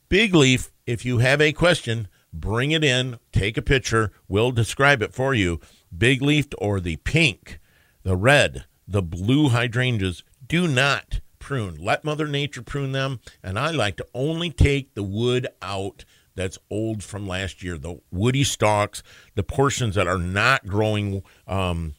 Big 0.07 0.33
leaf, 0.33 0.71
if 0.85 1.03
you 1.03 1.17
have 1.17 1.41
a 1.41 1.51
question, 1.51 2.07
bring 2.31 2.71
it 2.71 2.81
in, 2.81 3.19
take 3.33 3.57
a 3.57 3.61
picture, 3.61 4.13
we'll 4.29 4.51
describe 4.51 5.01
it 5.01 5.13
for 5.13 5.33
you. 5.33 5.59
Big 5.95 6.21
leafed 6.21 6.55
or 6.59 6.79
the 6.79 6.95
pink, 6.95 7.59
the 8.03 8.15
red, 8.15 8.63
the 8.87 9.01
blue 9.01 9.49
hydrangeas 9.49 10.23
do 10.47 10.65
not 10.65 11.19
prune. 11.47 11.77
Let 11.79 12.03
Mother 12.03 12.27
Nature 12.27 12.61
prune 12.61 12.91
them, 12.91 13.21
and 13.41 13.57
I 13.57 13.71
like 13.71 13.95
to 13.97 14.07
only 14.13 14.49
take 14.49 14.95
the 14.95 15.01
wood 15.01 15.47
out 15.61 16.03
that's 16.35 16.57
old 16.69 17.01
from 17.05 17.25
last 17.25 17.63
year, 17.63 17.77
the 17.77 18.01
woody 18.11 18.43
stalks, 18.43 19.01
the 19.35 19.43
portions 19.43 19.95
that 19.95 20.07
are 20.07 20.17
not 20.17 20.67
growing 20.67 21.23
um, 21.47 21.95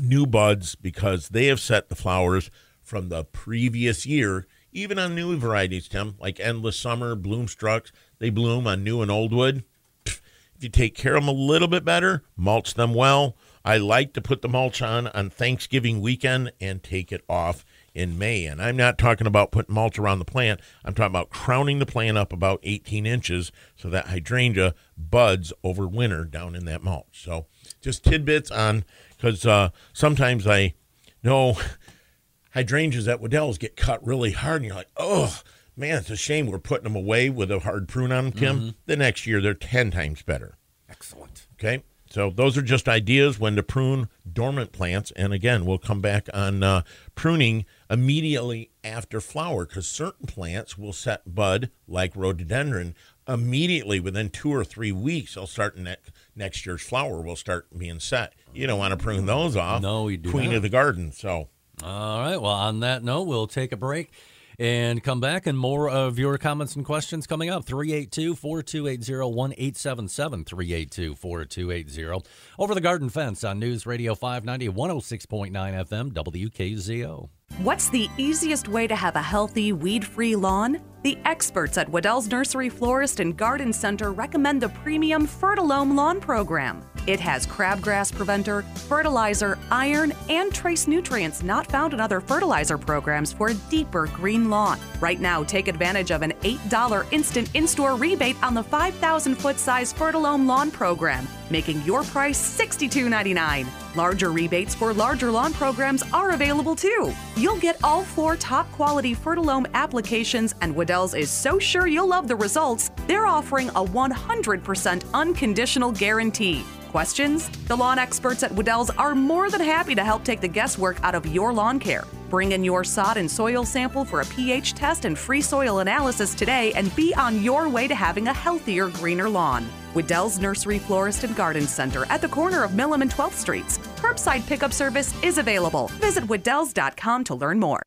new 0.00 0.24
buds 0.24 0.74
because 0.74 1.28
they 1.28 1.48
have 1.48 1.60
set 1.60 1.90
the 1.90 1.94
flowers 1.94 2.50
from 2.82 3.10
the 3.10 3.24
previous 3.24 4.06
year, 4.06 4.46
even 4.72 4.98
on 4.98 5.14
new 5.14 5.36
varieties, 5.36 5.86
Tim, 5.86 6.14
like 6.18 6.40
Endless 6.40 6.78
Summer, 6.78 7.14
Bloomstrucks, 7.14 7.92
they 8.20 8.30
bloom 8.30 8.66
on 8.66 8.82
new 8.82 9.02
and 9.02 9.10
old 9.10 9.34
wood. 9.34 9.64
If 10.06 10.22
you 10.60 10.70
take 10.70 10.94
care 10.94 11.16
of 11.16 11.26
them 11.26 11.36
a 11.36 11.38
little 11.38 11.68
bit 11.68 11.84
better, 11.84 12.24
mulch 12.38 12.72
them 12.72 12.94
well, 12.94 13.36
I 13.66 13.76
like 13.76 14.14
to 14.14 14.22
put 14.22 14.40
the 14.40 14.48
mulch 14.48 14.80
on 14.80 15.08
on 15.08 15.28
Thanksgiving 15.28 16.00
weekend 16.00 16.52
and 16.58 16.82
take 16.82 17.12
it 17.12 17.22
off 17.28 17.66
in 17.94 18.18
May. 18.18 18.46
And 18.46 18.60
I'm 18.60 18.76
not 18.76 18.98
talking 18.98 19.26
about 19.26 19.52
putting 19.52 19.74
mulch 19.74 19.98
around 19.98 20.18
the 20.18 20.24
plant. 20.24 20.60
I'm 20.84 20.94
talking 20.94 21.12
about 21.12 21.30
crowning 21.30 21.78
the 21.78 21.86
plant 21.86 22.18
up 22.18 22.32
about 22.32 22.60
18 22.62 23.06
inches 23.06 23.52
so 23.76 23.88
that 23.90 24.06
hydrangea 24.06 24.74
buds 24.96 25.52
over 25.62 25.86
winter 25.86 26.24
down 26.24 26.54
in 26.54 26.64
that 26.66 26.82
mulch. 26.82 27.24
So 27.24 27.46
just 27.80 28.04
tidbits 28.04 28.50
on 28.50 28.84
because 29.16 29.44
uh, 29.46 29.70
sometimes 29.92 30.46
I 30.46 30.74
know 31.22 31.56
hydrangeas 32.54 33.08
at 33.08 33.20
Wedel's 33.20 33.58
get 33.58 33.76
cut 33.76 34.04
really 34.06 34.32
hard, 34.32 34.62
and 34.62 34.66
you're 34.66 34.76
like, 34.76 34.90
oh 34.96 35.40
man, 35.76 35.98
it's 35.98 36.10
a 36.10 36.16
shame 36.16 36.46
we're 36.46 36.58
putting 36.58 36.84
them 36.84 36.96
away 36.96 37.30
with 37.30 37.50
a 37.50 37.60
hard 37.60 37.88
prune 37.88 38.12
on 38.12 38.24
them, 38.24 38.32
Kim. 38.32 38.74
The 38.86 38.96
next 38.96 39.26
year 39.26 39.40
they're 39.40 39.54
10 39.54 39.90
times 39.90 40.22
better. 40.22 40.56
Excellent. 40.88 41.46
Okay. 41.54 41.82
So 42.12 42.28
those 42.28 42.58
are 42.58 42.62
just 42.62 42.90
ideas 42.90 43.40
when 43.40 43.56
to 43.56 43.62
prune 43.62 44.10
dormant 44.30 44.72
plants. 44.72 45.12
And 45.16 45.32
again, 45.32 45.64
we'll 45.64 45.78
come 45.78 46.02
back 46.02 46.28
on 46.34 46.62
uh, 46.62 46.82
pruning 47.14 47.64
immediately 47.92 48.70
after 48.82 49.20
flower 49.20 49.66
because 49.66 49.86
certain 49.86 50.26
plants 50.26 50.78
will 50.78 50.94
set 50.94 51.34
bud, 51.34 51.70
like 51.86 52.16
rhododendron, 52.16 52.94
immediately 53.28 54.00
within 54.00 54.30
two 54.30 54.52
or 54.52 54.64
three 54.64 54.92
weeks. 54.92 55.34
They'll 55.34 55.46
start 55.46 55.76
next 55.76 56.10
next 56.34 56.64
year's 56.64 56.82
flower 56.82 57.20
will 57.20 57.36
start 57.36 57.66
being 57.78 58.00
set. 58.00 58.32
You 58.54 58.66
don't 58.66 58.78
want 58.78 58.92
to 58.92 58.96
prune 58.96 59.26
those 59.26 59.56
off. 59.56 59.82
No, 59.82 60.08
you 60.08 60.16
do 60.16 60.30
Queen 60.30 60.48
not. 60.50 60.56
of 60.56 60.62
the 60.62 60.70
garden. 60.70 61.12
So 61.12 61.48
All 61.84 62.20
right. 62.20 62.40
Well, 62.40 62.50
on 62.52 62.80
that 62.80 63.04
note, 63.04 63.24
we'll 63.24 63.46
take 63.46 63.72
a 63.72 63.76
break 63.76 64.10
and 64.58 65.02
come 65.02 65.20
back 65.20 65.46
and 65.46 65.58
more 65.58 65.88
of 65.88 66.18
your 66.18 66.38
comments 66.38 66.76
and 66.76 66.84
questions 66.84 67.26
coming 67.26 67.50
up 67.50 67.64
382 67.64 68.34
4280 68.34 69.24
1877 69.24 70.44
382 70.44 71.14
4280 71.14 72.30
over 72.58 72.74
the 72.74 72.80
garden 72.80 73.08
fence 73.08 73.44
on 73.44 73.58
news 73.58 73.86
radio 73.86 74.14
590 74.14 74.68
106.9 74.68 75.52
fm 75.52 76.12
wkzo 76.12 77.28
What's 77.58 77.90
the 77.90 78.08
easiest 78.16 78.66
way 78.66 78.86
to 78.86 78.96
have 78.96 79.14
a 79.14 79.22
healthy, 79.22 79.74
weed 79.74 80.06
free 80.06 80.34
lawn? 80.34 80.80
The 81.02 81.18
experts 81.26 81.76
at 81.76 81.88
Wedel's 81.88 82.26
Nursery 82.26 82.70
Florist 82.70 83.20
and 83.20 83.36
Garden 83.36 83.74
Center 83.74 84.10
recommend 84.10 84.62
the 84.62 84.70
premium 84.70 85.26
Fertilome 85.26 85.94
Lawn 85.94 86.18
Program. 86.18 86.82
It 87.06 87.18
has 87.18 87.46
crabgrass 87.46 88.14
preventer, 88.14 88.62
fertilizer, 88.62 89.58
iron, 89.70 90.12
and 90.28 90.54
trace 90.54 90.86
nutrients 90.86 91.42
not 91.42 91.66
found 91.66 91.94
in 91.94 92.00
other 92.00 92.20
fertilizer 92.20 92.78
programs 92.78 93.32
for 93.32 93.48
a 93.48 93.54
deeper 93.70 94.06
green 94.06 94.48
lawn. 94.48 94.78
Right 95.00 95.20
now, 95.20 95.42
take 95.42 95.66
advantage 95.66 96.12
of 96.12 96.22
an 96.22 96.32
$8 96.42 97.12
instant 97.12 97.50
in 97.54 97.66
store 97.66 97.96
rebate 97.96 98.36
on 98.42 98.54
the 98.54 98.62
5,000 98.62 99.34
foot 99.34 99.58
size 99.58 99.92
Fertilome 99.92 100.46
Lawn 100.46 100.70
Program, 100.70 101.26
making 101.50 101.82
your 101.82 102.04
price 102.04 102.40
$62.99. 102.58 103.66
Larger 103.96 104.30
rebates 104.30 104.74
for 104.74 104.94
larger 104.94 105.30
lawn 105.30 105.52
programs 105.52 106.02
are 106.12 106.30
available 106.30 106.76
too. 106.76 107.12
You'll 107.36 107.58
get 107.58 107.82
all 107.82 108.04
four 108.04 108.36
top 108.36 108.70
quality 108.72 109.14
Fertilome 109.14 109.66
applications, 109.74 110.54
and 110.60 110.74
Wedel's 110.74 111.14
is 111.14 111.30
so 111.30 111.58
sure 111.58 111.86
you'll 111.86 112.06
love 112.06 112.28
the 112.28 112.36
results, 112.36 112.90
they're 113.06 113.26
offering 113.26 113.68
a 113.70 113.84
100% 113.84 115.04
unconditional 115.12 115.92
guarantee. 115.92 116.64
Questions? 116.92 117.48
The 117.68 117.74
lawn 117.74 117.98
experts 117.98 118.42
at 118.42 118.52
Wedel's 118.52 118.90
are 118.90 119.14
more 119.14 119.48
than 119.48 119.62
happy 119.62 119.94
to 119.94 120.04
help 120.04 120.24
take 120.24 120.42
the 120.42 120.46
guesswork 120.48 121.02
out 121.02 121.14
of 121.14 121.24
your 121.24 121.50
lawn 121.50 121.78
care. 121.78 122.04
Bring 122.28 122.52
in 122.52 122.62
your 122.62 122.84
sod 122.84 123.16
and 123.16 123.30
soil 123.30 123.64
sample 123.64 124.04
for 124.04 124.20
a 124.20 124.26
pH 124.26 124.74
test 124.74 125.06
and 125.06 125.18
free 125.18 125.40
soil 125.40 125.78
analysis 125.78 126.34
today 126.34 126.70
and 126.74 126.94
be 126.94 127.14
on 127.14 127.42
your 127.42 127.66
way 127.70 127.88
to 127.88 127.94
having 127.94 128.28
a 128.28 128.32
healthier, 128.34 128.88
greener 128.90 129.26
lawn. 129.26 129.64
Wedel's 129.94 130.38
Nursery 130.38 130.78
Florist 130.78 131.24
and 131.24 131.34
Garden 131.34 131.66
Center 131.66 132.04
at 132.10 132.20
the 132.20 132.28
corner 132.28 132.62
of 132.62 132.72
Milham 132.72 133.00
and 133.00 133.10
12th 133.10 133.38
Streets. 133.38 133.78
Curbside 133.96 134.46
pickup 134.46 134.74
service 134.74 135.14
is 135.22 135.38
available. 135.38 135.88
Visit 135.94 136.24
Wedels.com 136.24 137.24
to 137.24 137.34
learn 137.34 137.58
more. 137.58 137.82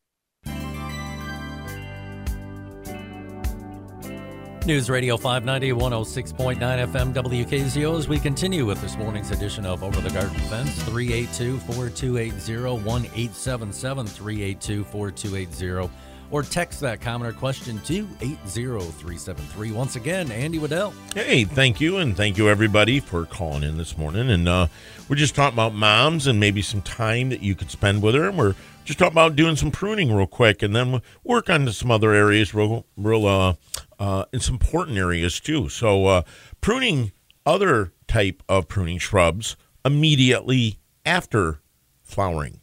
News 4.66 4.90
Radio 4.90 5.16
590, 5.16 5.80
106.9 5.80 6.58
FM 6.58 7.14
WKZO 7.14 7.96
as 7.96 8.08
we 8.08 8.18
continue 8.18 8.66
with 8.66 8.80
this 8.80 8.96
morning's 8.96 9.30
edition 9.30 9.64
of 9.64 9.84
Over 9.84 10.00
the 10.00 10.10
Garden 10.10 10.34
Fence. 10.34 10.82
382 10.82 11.58
4280 11.60 12.74
1877 12.84 14.06
382 14.08 14.84
4280 14.84 15.92
or 16.32 16.42
text 16.42 16.80
that 16.80 17.00
comment 17.00 17.32
or 17.32 17.38
question 17.38 17.78
to 17.82 18.08
80373. 18.20 19.70
Once 19.70 19.94
again, 19.94 20.32
Andy 20.32 20.58
Wedel. 20.58 20.92
Hey, 21.14 21.44
thank 21.44 21.80
you, 21.80 21.98
and 21.98 22.16
thank 22.16 22.36
you 22.36 22.48
everybody 22.48 22.98
for 22.98 23.24
calling 23.24 23.62
in 23.62 23.78
this 23.78 23.96
morning. 23.96 24.28
And 24.30 24.48
uh, 24.48 24.66
we're 25.08 25.14
just 25.14 25.36
talking 25.36 25.54
about 25.54 25.74
moms 25.74 26.26
and 26.26 26.40
maybe 26.40 26.60
some 26.60 26.82
time 26.82 27.28
that 27.28 27.40
you 27.40 27.54
could 27.54 27.70
spend 27.70 28.02
with 28.02 28.16
her. 28.16 28.28
And 28.28 28.36
we're 28.36 28.56
just 28.86 29.00
talk 29.00 29.10
about 29.10 29.34
doing 29.36 29.56
some 29.56 29.72
pruning 29.72 30.12
real 30.12 30.28
quick, 30.28 30.62
and 30.62 30.74
then 30.74 31.02
work 31.24 31.50
on 31.50 31.70
some 31.72 31.90
other 31.90 32.12
areas, 32.12 32.54
real, 32.54 32.86
real, 32.96 33.26
uh, 33.26 33.54
uh, 33.98 34.24
in 34.32 34.40
some 34.40 34.54
important 34.54 34.96
areas 34.96 35.40
too. 35.40 35.68
So, 35.68 36.06
uh, 36.06 36.22
pruning 36.60 37.10
other 37.44 37.92
type 38.06 38.42
of 38.48 38.68
pruning 38.68 38.98
shrubs 38.98 39.56
immediately 39.84 40.78
after 41.04 41.60
flowering. 42.02 42.60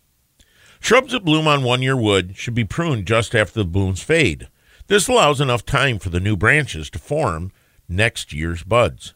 Shrubs 0.79 1.11
that 1.11 1.25
bloom 1.25 1.47
on 1.47 1.63
one 1.63 1.81
year 1.81 1.97
wood 1.97 2.37
should 2.37 2.55
be 2.55 2.65
pruned 2.65 3.05
just 3.05 3.35
after 3.35 3.59
the 3.59 3.65
blooms 3.65 4.01
fade. 4.01 4.47
This 4.87 5.07
allows 5.09 5.41
enough 5.41 5.65
time 5.65 5.99
for 5.99 6.09
the 6.09 6.19
new 6.19 6.37
branches 6.37 6.89
to 6.91 6.99
form 6.99 7.51
next 7.89 8.31
year's 8.31 8.63
buds. 8.63 9.13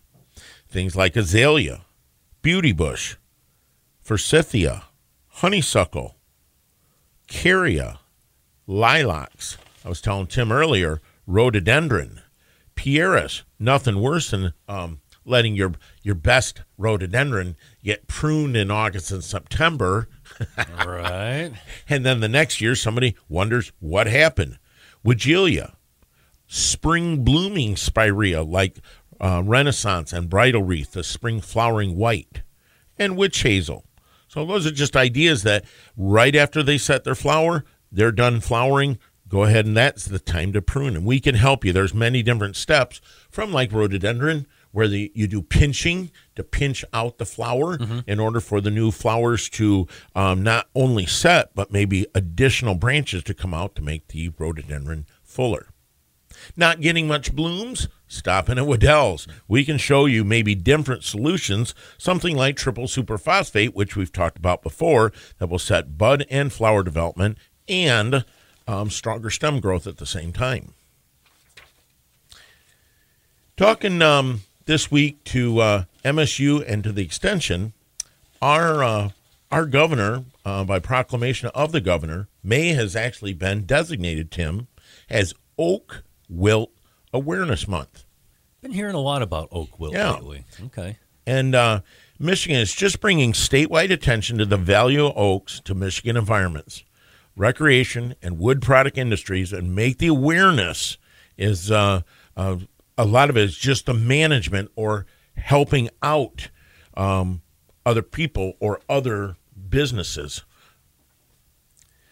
Things 0.68 0.96
like 0.96 1.16
azalea, 1.16 1.86
beauty 2.42 2.74
bush, 2.74 3.16
forsythia, 4.02 4.84
honeysuckle, 5.28 6.17
kerria, 7.28 7.98
lilacs. 8.66 9.58
I 9.86 9.90
was 9.90 10.02
telling 10.02 10.28
Tim 10.28 10.52
earlier, 10.52 11.02
rhododendron, 11.26 12.22
pieris. 12.76 13.44
Nothing 13.60 14.02
worse 14.02 14.32
than 14.32 14.54
um, 14.68 15.00
letting 15.26 15.56
your 15.56 15.74
your 16.04 16.16
best 16.16 16.62
rhododendron 16.78 17.56
get 17.84 18.08
pruned 18.08 18.56
in 18.58 18.72
August 18.72 19.12
and 19.12 19.24
September 19.24 20.08
Right. 20.86 21.52
and 21.90 22.06
then 22.06 22.20
the 22.20 22.28
next 22.30 22.62
year, 22.62 22.76
somebody 22.76 23.16
wonders 23.28 23.72
what 23.80 24.08
happened. 24.08 24.58
Weigela, 25.06 25.74
spring 26.48 27.24
blooming 27.24 27.76
spirea 27.76 28.44
like 28.44 28.78
uh, 29.20 29.42
Renaissance 29.44 30.14
and 30.14 30.30
bridal 30.30 30.64
wreath, 30.64 30.92
the 30.92 31.04
spring 31.04 31.42
flowering 31.42 31.96
white, 31.96 32.42
and 33.00 33.18
witch 33.18 33.42
hazel. 33.42 33.86
So 34.28 34.46
those 34.46 34.66
are 34.66 34.72
just 34.72 34.96
ideas 34.96 35.44
that 35.44 35.66
right 35.96 36.36
after 36.36 36.62
they 36.62 36.78
set 36.78 37.04
their 37.04 37.16
flower, 37.16 37.64
they're 37.92 38.12
done 38.12 38.40
flowering. 38.42 38.98
Go 39.30 39.44
ahead 39.44 39.66
and 39.66 39.76
that's 39.76 40.06
the 40.06 40.20
time 40.20 40.54
to 40.54 40.62
prune, 40.62 40.96
and 40.96 41.06
we 41.06 41.20
can 41.20 41.36
help 41.36 41.66
you. 41.66 41.74
There's 41.74 41.94
many 41.94 42.24
different 42.24 42.56
steps 42.56 43.02
from 43.30 43.52
like 43.52 43.74
rhododendron 43.74 44.48
where 44.72 44.88
the, 44.88 45.12
you 45.16 45.28
do 45.28 45.42
pinching 45.42 46.12
to 46.36 46.44
pinch 46.44 46.86
out 46.94 47.18
the 47.18 47.26
flower 47.26 47.78
in 48.06 48.20
order 48.20 48.40
for 48.40 48.62
the 48.62 48.70
new 48.70 48.92
flowers 48.92 49.50
to 49.50 49.88
um, 50.16 50.44
not 50.44 50.68
only 50.76 51.06
set, 51.06 51.54
but 51.56 51.72
maybe 51.72 52.06
additional 52.16 52.76
branches 52.76 53.24
to 53.24 53.34
come 53.34 53.54
out 53.54 53.76
to 53.76 53.82
make 53.82 54.08
the 54.10 54.30
rhododendron 54.38 55.06
fuller. 55.24 55.68
Not 56.56 56.82
getting 56.82 57.08
much 57.08 57.36
blooms? 57.36 57.88
Stop 58.08 58.50
in 58.50 58.58
at 58.58 58.66
Wedel's. 58.66 59.28
We 59.48 59.66
can 59.66 59.78
show 59.78 60.06
you 60.06 60.24
maybe 60.24 60.56
different 60.56 61.04
solutions, 61.04 61.76
something 61.98 62.36
like 62.36 62.56
triple 62.56 62.86
superphosphate, 62.86 63.74
which 63.74 63.96
we've 63.96 64.12
talked 64.12 64.38
about 64.38 64.64
before, 64.64 65.12
that 65.40 65.50
will 65.50 65.60
set 65.60 65.98
bud 65.98 66.26
and 66.30 66.52
flower 66.54 66.84
development 66.84 67.38
and 67.68 68.24
um, 68.68 68.90
stronger 68.90 69.30
stem 69.30 69.60
growth 69.60 69.88
at 69.88 69.98
the 69.98 70.06
same 70.06 70.32
time. 70.32 70.74
Talking 73.58 74.02
um, 74.02 74.42
this 74.66 74.92
week 74.92 75.24
to 75.26 75.60
uh, 75.60 75.84
MSU 76.06 76.64
and 76.68 76.84
to 76.84 76.92
the 76.92 77.02
extension, 77.02 77.74
our 78.42 78.84
uh, 78.84 79.10
our 79.52 79.66
governor, 79.66 80.26
uh, 80.46 80.64
by 80.64 80.80
proclamation 80.80 81.50
of 81.56 81.72
the 81.72 81.82
governor, 81.82 82.28
May 82.44 82.70
has 82.74 82.96
actually 82.96 83.34
been 83.34 83.66
designated 83.66 84.30
Tim 84.30 84.68
as 85.10 85.34
Oak 85.58 86.04
Wilt 86.30 86.72
Awareness 87.14 87.68
Month, 87.68 88.04
Been 88.62 88.72
hearing 88.74 88.96
a 88.96 89.00
lot 89.00 89.22
about 89.22 89.48
oak 89.52 89.80
wilt 89.80 89.94
Yeah. 89.94 90.14
lately. 90.14 90.46
Okay. 90.66 90.98
and 91.26 91.54
uh, 91.56 91.82
Michigan 92.20 92.58
is 92.60 92.74
just 92.74 93.00
bringing 93.00 93.34
statewide 93.34 93.92
attention 93.92 94.38
to 94.40 94.46
the 94.46 94.58
value 94.58 95.06
of 95.06 95.14
oaks 95.18 95.60
to 95.62 95.76
Michigan 95.76 96.18
environments, 96.18 96.84
recreation, 97.36 98.16
and 98.22 98.40
wood 98.40 98.62
product 98.62 98.98
industries, 98.98 99.54
and 99.54 99.76
make 99.76 99.98
the 100.00 100.08
awareness 100.08 100.98
is 101.38 101.70
uh, 101.72 102.02
uh, 102.36 102.58
a 102.98 103.06
lot 103.06 103.30
of 103.30 103.38
it 103.38 103.44
is 103.44 103.58
just 103.58 103.86
the 103.86 103.94
management 103.94 104.72
or 104.76 105.06
helping 105.36 105.90
out 106.02 106.50
um, 106.96 107.42
other 107.86 108.02
people 108.02 108.54
or 108.60 108.82
other 108.90 109.36
businesses. 109.70 110.44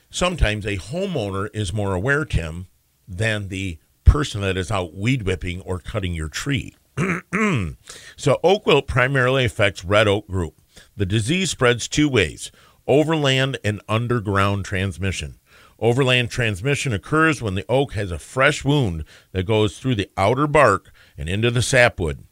Sometimes 0.10 0.66
a 0.66 0.78
homeowner 0.78 1.50
is 1.54 1.74
more 1.74 1.94
aware, 1.94 2.24
Tim, 2.26 2.68
than 3.08 3.48
the 3.50 3.80
person 4.16 4.40
that 4.40 4.56
is 4.56 4.72
out 4.72 4.96
weed 4.96 5.24
whipping 5.24 5.60
or 5.64 5.78
cutting 5.78 6.14
your 6.14 6.30
tree. 6.30 6.74
so 8.16 8.40
oak 8.46 8.66
wilt 8.66 8.88
primarily 8.88 9.44
affects 9.44 9.84
red 9.84 10.08
oak 10.08 10.26
group. 10.30 10.56
The 10.96 11.06
disease 11.06 11.52
spreads 11.52 11.90
two 11.90 12.08
ways 12.08 12.50
overland 12.88 13.58
and 13.66 13.82
underground 13.90 14.64
transmission. 14.64 15.38
Overland 15.80 16.30
transmission 16.30 16.94
occurs 16.94 17.42
when 17.42 17.56
the 17.56 17.66
oak 17.68 17.92
has 17.96 18.10
a 18.10 18.18
fresh 18.18 18.64
wound 18.64 19.04
that 19.34 19.46
goes 19.46 19.80
through 19.80 19.96
the 19.96 20.10
outer 20.16 20.48
bark 20.48 20.94
and 21.18 21.28
into 21.28 21.52
the 21.52 21.62
sapwood. 21.62 22.24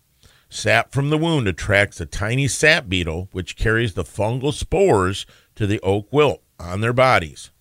Sap 0.48 0.94
from 0.94 1.10
the 1.10 1.18
wound 1.18 1.50
attracts 1.50 2.00
a 2.00 2.06
tiny 2.06 2.48
sap 2.48 2.88
beetle, 2.88 3.28
which 3.34 3.58
carries 3.58 3.94
the 3.94 4.06
fungal 4.06 4.54
spores 4.54 5.26
to 5.56 5.68
the 5.68 5.82
oak 5.82 6.08
wilt 6.14 6.42
on 6.58 6.80
their 6.80 6.94
bodies. 6.94 7.52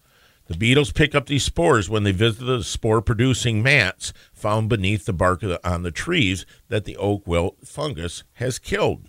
The 0.53 0.59
beetles 0.59 0.93
pick 0.93 1.15
up 1.15 1.29
these 1.29 1.45
spores 1.45 1.89
when 1.89 2.03
they 2.03 2.13
visit 2.13 2.45
the 2.45 2.63
spore 2.63 3.01
producing 3.01 3.63
mats 3.63 4.13
found 4.35 4.69
beneath 4.69 5.07
the 5.07 5.15
bark 5.15 5.41
the, 5.41 5.59
on 5.67 5.83
the 5.83 5.91
trees 5.91 6.45
that 6.69 6.85
the 6.85 6.95
oak 6.99 7.27
wilt 7.27 7.67
fungus 7.67 8.23
has 8.35 8.59
killed. 8.59 9.09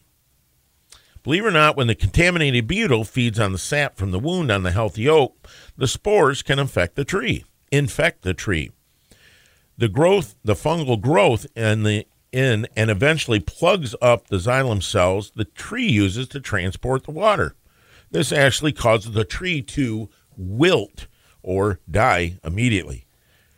Believe 1.22 1.44
it 1.44 1.50
or 1.50 1.52
not, 1.52 1.76
when 1.76 1.88
the 1.88 1.96
contaminated 1.96 2.66
beetle 2.66 3.04
feeds 3.04 3.42
on 3.42 3.52
the 3.52 3.58
sap 3.58 3.98
from 3.98 4.12
the 4.12 4.20
wound 4.20 4.54
on 4.54 4.64
the 4.64 4.72
healthy 4.72 5.10
oak, 5.10 5.50
the 5.76 5.86
spores 5.86 6.44
can 6.44 6.60
infect 6.60 6.96
the 6.96 7.04
tree, 7.04 7.44
infect 7.74 8.22
the 8.22 8.34
tree. 8.34 8.72
The 9.78 9.90
growth, 9.90 10.36
the 10.46 10.56
fungal 10.56 11.00
growth 11.00 11.46
in 11.58 11.84
the 11.84 12.08
in 12.32 12.68
and 12.78 12.90
eventually 12.90 13.42
plugs 13.42 13.94
up 14.02 14.28
the 14.28 14.38
xylem 14.38 14.82
cells 14.82 15.34
the 15.36 15.44
tree 15.44 15.92
uses 15.92 16.30
to 16.30 16.40
transport 16.40 17.04
the 17.04 17.12
water. 17.12 17.54
This 18.12 18.32
actually 18.32 18.72
causes 18.72 19.12
the 19.12 19.26
tree 19.26 19.62
to 19.62 20.10
wilt 20.38 21.08
or 21.44 21.80
die 21.90 22.40
immediately. 22.44 23.06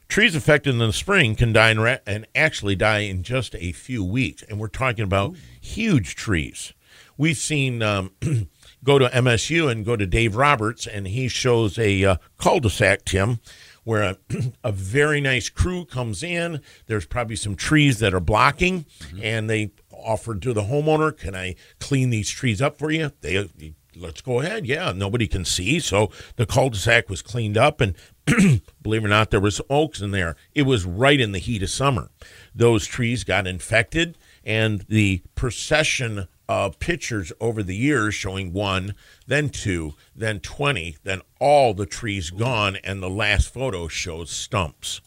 Trees 0.08 0.36
affected 0.36 0.71
in 0.71 0.80
the 0.80 0.93
spring 0.93 1.36
can 1.36 1.52
die 1.54 1.74
ra- 1.74 1.98
and 2.06 2.28
actually 2.36 2.76
die 2.76 3.00
in 3.00 3.24
just 3.24 3.56
a 3.56 3.71
few 3.71 4.04
weeks, 4.04 4.43
and 4.43 4.60
we're 4.60 4.67
talking 4.67 5.04
about 5.04 5.36
huge 5.60 6.15
trees. 6.15 6.74
We've 7.17 7.38
seen 7.38 7.82
um, 7.82 8.12
go 8.84 9.00
to 9.00 9.08
MSU 9.08 9.69
and 9.69 9.86
go 9.86 9.95
to 9.95 10.06
Dave 10.06 10.36
Roberts, 10.36 10.86
and 10.86 11.08
he 11.08 11.28
shows 11.28 11.80
a 11.80 12.04
uh, 12.04 12.15
cul-de-sac, 12.38 13.06
Tim, 13.06 13.39
where 13.84 14.04
a, 14.04 14.17
a 14.63 14.71
very 14.71 15.21
nice 15.21 15.50
crew 15.50 15.86
comes 15.86 16.24
in. 16.24 16.62
There's 16.88 17.06
probably 17.06 17.36
some 17.36 17.56
trees 17.56 18.00
that 18.00 18.13
are 18.13 18.19
blocking, 18.19 18.86
and 19.21 19.50
they 19.50 19.71
offered 19.91 20.41
to 20.43 20.54
the 20.54 20.63
homeowner, 20.63 21.17
"Can 21.17 21.36
I 21.36 21.56
clean 21.80 22.10
these 22.10 22.30
trees 22.30 22.62
up 22.62 22.78
for 22.78 22.91
you?" 22.91 23.12
They 23.21 23.50
let's 23.97 24.21
go 24.21 24.41
ahead. 24.41 24.65
Yeah, 24.65 24.91
nobody 24.95 25.27
can 25.27 25.45
see, 25.45 25.79
so 25.79 26.12
the 26.36 26.45
cul-de-sac 26.45 27.10
was 27.10 27.21
cleaned 27.21 27.58
up, 27.58 27.81
and 27.81 27.95
believe 28.81 29.03
it 29.03 29.05
or 29.05 29.10
not, 29.10 29.31
there 29.31 29.39
was 29.39 29.62
oaks 29.69 30.01
in 30.01 30.12
there. 30.12 30.36
It 30.53 30.63
was 30.63 30.86
right 30.86 31.19
in 31.19 31.31
the 31.31 31.39
heat 31.39 31.63
of 31.63 31.69
summer. 31.69 32.10
Those 32.53 32.86
trees 32.86 33.23
got 33.23 33.47
infected, 33.47 34.17
and 34.43 34.86
the 34.88 35.21
procession 35.36 36.27
of 36.47 36.79
pictures 36.79 37.31
over 37.39 37.63
the 37.63 37.75
years 37.75 38.13
showing 38.13 38.53
one, 38.53 38.93
then 39.25 39.49
two, 39.49 39.93
then 40.15 40.39
20, 40.39 40.97
then 41.03 41.21
all 41.39 41.73
the 41.73 41.86
trees 41.86 42.29
gone, 42.29 42.77
and 42.84 43.01
the 43.01 43.10
last 43.10 43.51
photo 43.51 43.88
shows 43.88 44.29
stumps. 44.29 45.01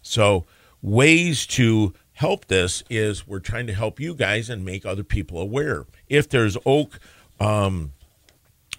So, 0.00 0.46
ways 0.80 1.46
to 1.48 1.92
help 2.14 2.46
this 2.46 2.82
is 2.88 3.26
we're 3.26 3.40
trying 3.40 3.66
to 3.66 3.74
help 3.74 4.00
you 4.00 4.14
guys 4.14 4.48
and 4.48 4.64
make 4.64 4.86
other 4.86 5.04
people 5.04 5.38
aware. 5.38 5.86
If 6.08 6.28
there's 6.28 6.56
oak 6.64 6.98
um, 7.40 7.92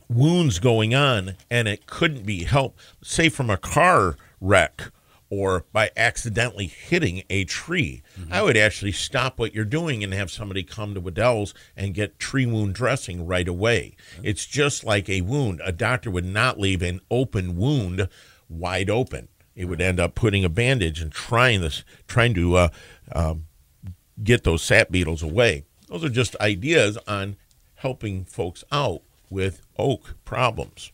wounds 0.10 0.60
going 0.60 0.94
on 0.94 1.36
and 1.50 1.68
it 1.68 1.86
couldn't 1.86 2.26
be 2.26 2.44
helped, 2.44 2.80
say 3.04 3.30
from 3.30 3.50
a 3.50 3.58
car 3.58 4.18
wreck 4.40 4.92
or 5.30 5.66
by 5.74 5.90
accidentally 5.98 6.68
hitting 6.68 7.24
a 7.28 7.44
tree, 7.46 8.04
I 8.30 8.44
would 8.44 8.56
actually 8.56 8.92
stop 8.92 9.40
what 9.40 9.56
you're 9.56 9.66
doing 9.66 10.04
and 10.04 10.14
have 10.14 10.30
somebody 10.30 10.62
come 10.62 10.94
to 10.94 11.02
Wedel's 11.02 11.56
and 11.76 11.96
get 11.96 12.20
tree 12.20 12.46
wound 12.46 12.76
dressing 12.76 13.26
right 13.26 13.48
away. 13.48 13.96
It's 14.22 14.46
just 14.46 14.84
like 14.84 15.10
a 15.10 15.22
wound. 15.22 15.60
A 15.66 15.72
doctor 15.72 16.12
would 16.12 16.26
not 16.26 16.60
leave 16.60 16.84
an 16.84 17.02
open 17.10 17.56
wound 17.56 18.08
wide 18.48 18.92
open. 18.92 19.28
It 19.56 19.66
would 19.66 19.82
end 19.82 20.00
up 20.00 20.14
putting 20.14 20.46
a 20.46 20.50
bandage 20.50 21.02
and 21.02 21.12
trying 21.12 21.62
this, 21.62 21.84
trying 22.08 22.36
to 22.36 22.56
uh, 22.56 22.70
um, 23.12 23.46
get 24.24 24.44
those 24.44 24.62
sap 24.62 24.92
beetles 24.92 25.24
away. 25.24 25.66
Those 25.90 26.04
are 26.04 26.10
just 26.10 26.36
ideas 26.42 27.00
on 27.08 27.38
helping 27.78 28.26
folks 28.26 28.64
out 28.72 29.02
with 29.32 29.63
oak 29.78 30.16
problems. 30.26 30.92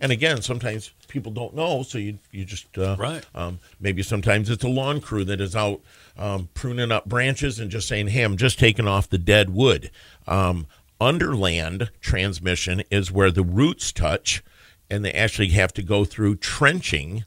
And 0.00 0.12
again, 0.12 0.42
sometimes 0.42 0.92
people 1.08 1.32
don't 1.32 1.54
know, 1.54 1.82
so 1.82 1.98
you 1.98 2.18
you 2.30 2.44
just 2.44 2.76
uh, 2.78 2.96
Right. 2.98 3.24
Um, 3.34 3.58
maybe 3.80 4.02
sometimes 4.02 4.48
it's 4.48 4.64
a 4.64 4.68
lawn 4.68 5.00
crew 5.00 5.24
that 5.24 5.40
is 5.40 5.56
out 5.56 5.80
um, 6.16 6.48
pruning 6.54 6.92
up 6.92 7.06
branches 7.06 7.58
and 7.58 7.70
just 7.70 7.88
saying, 7.88 8.08
"Hey, 8.08 8.22
I'm 8.22 8.36
just 8.36 8.58
taking 8.58 8.86
off 8.86 9.08
the 9.08 9.18
dead 9.18 9.50
wood." 9.50 9.90
Um, 10.26 10.66
underland 11.00 11.90
transmission 12.00 12.82
is 12.90 13.10
where 13.10 13.30
the 13.30 13.42
roots 13.42 13.90
touch, 13.90 14.42
and 14.88 15.04
they 15.04 15.12
actually 15.12 15.48
have 15.48 15.72
to 15.74 15.82
go 15.82 16.04
through 16.04 16.36
trenching 16.36 17.24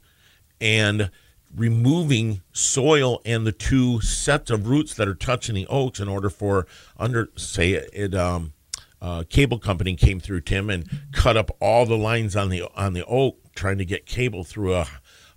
and 0.60 1.10
removing 1.54 2.40
soil 2.52 3.20
and 3.26 3.46
the 3.46 3.52
two 3.52 4.00
sets 4.00 4.50
of 4.50 4.66
roots 4.66 4.94
that 4.94 5.08
are 5.08 5.14
touching 5.14 5.54
the 5.54 5.66
oaks 5.66 6.00
in 6.00 6.08
order 6.08 6.30
for 6.30 6.66
under 6.98 7.28
say 7.36 7.72
it 7.72 8.14
um 8.14 8.54
uh, 9.02 9.24
cable 9.28 9.58
company 9.58 9.96
came 9.96 10.20
through 10.20 10.40
Tim 10.40 10.70
and 10.70 10.88
cut 11.12 11.36
up 11.36 11.50
all 11.60 11.84
the 11.84 11.98
lines 11.98 12.36
on 12.36 12.48
the 12.48 12.62
on 12.76 12.94
the 12.94 13.04
oak 13.04 13.36
trying 13.54 13.76
to 13.78 13.84
get 13.84 14.06
cable 14.06 14.44
through 14.44 14.74
a 14.74 14.86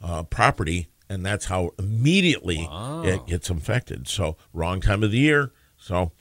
uh, 0.02 0.24
property 0.24 0.88
and 1.10 1.26
that's 1.26 1.46
how 1.46 1.72
immediately 1.78 2.68
it 3.04 3.26
gets 3.26 3.50
infected 3.50 4.08
so 4.08 4.38
wrong 4.54 4.80
time 4.80 5.04
of 5.04 5.12
the 5.12 5.18
year 5.18 5.52
so 5.78 6.12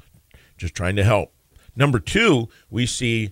just 0.57 0.75
trying 0.75 0.97
to 0.97 1.05
help 1.05 1.33
number 1.77 2.01
two 2.01 2.49
we 2.71 2.87
see 2.87 3.31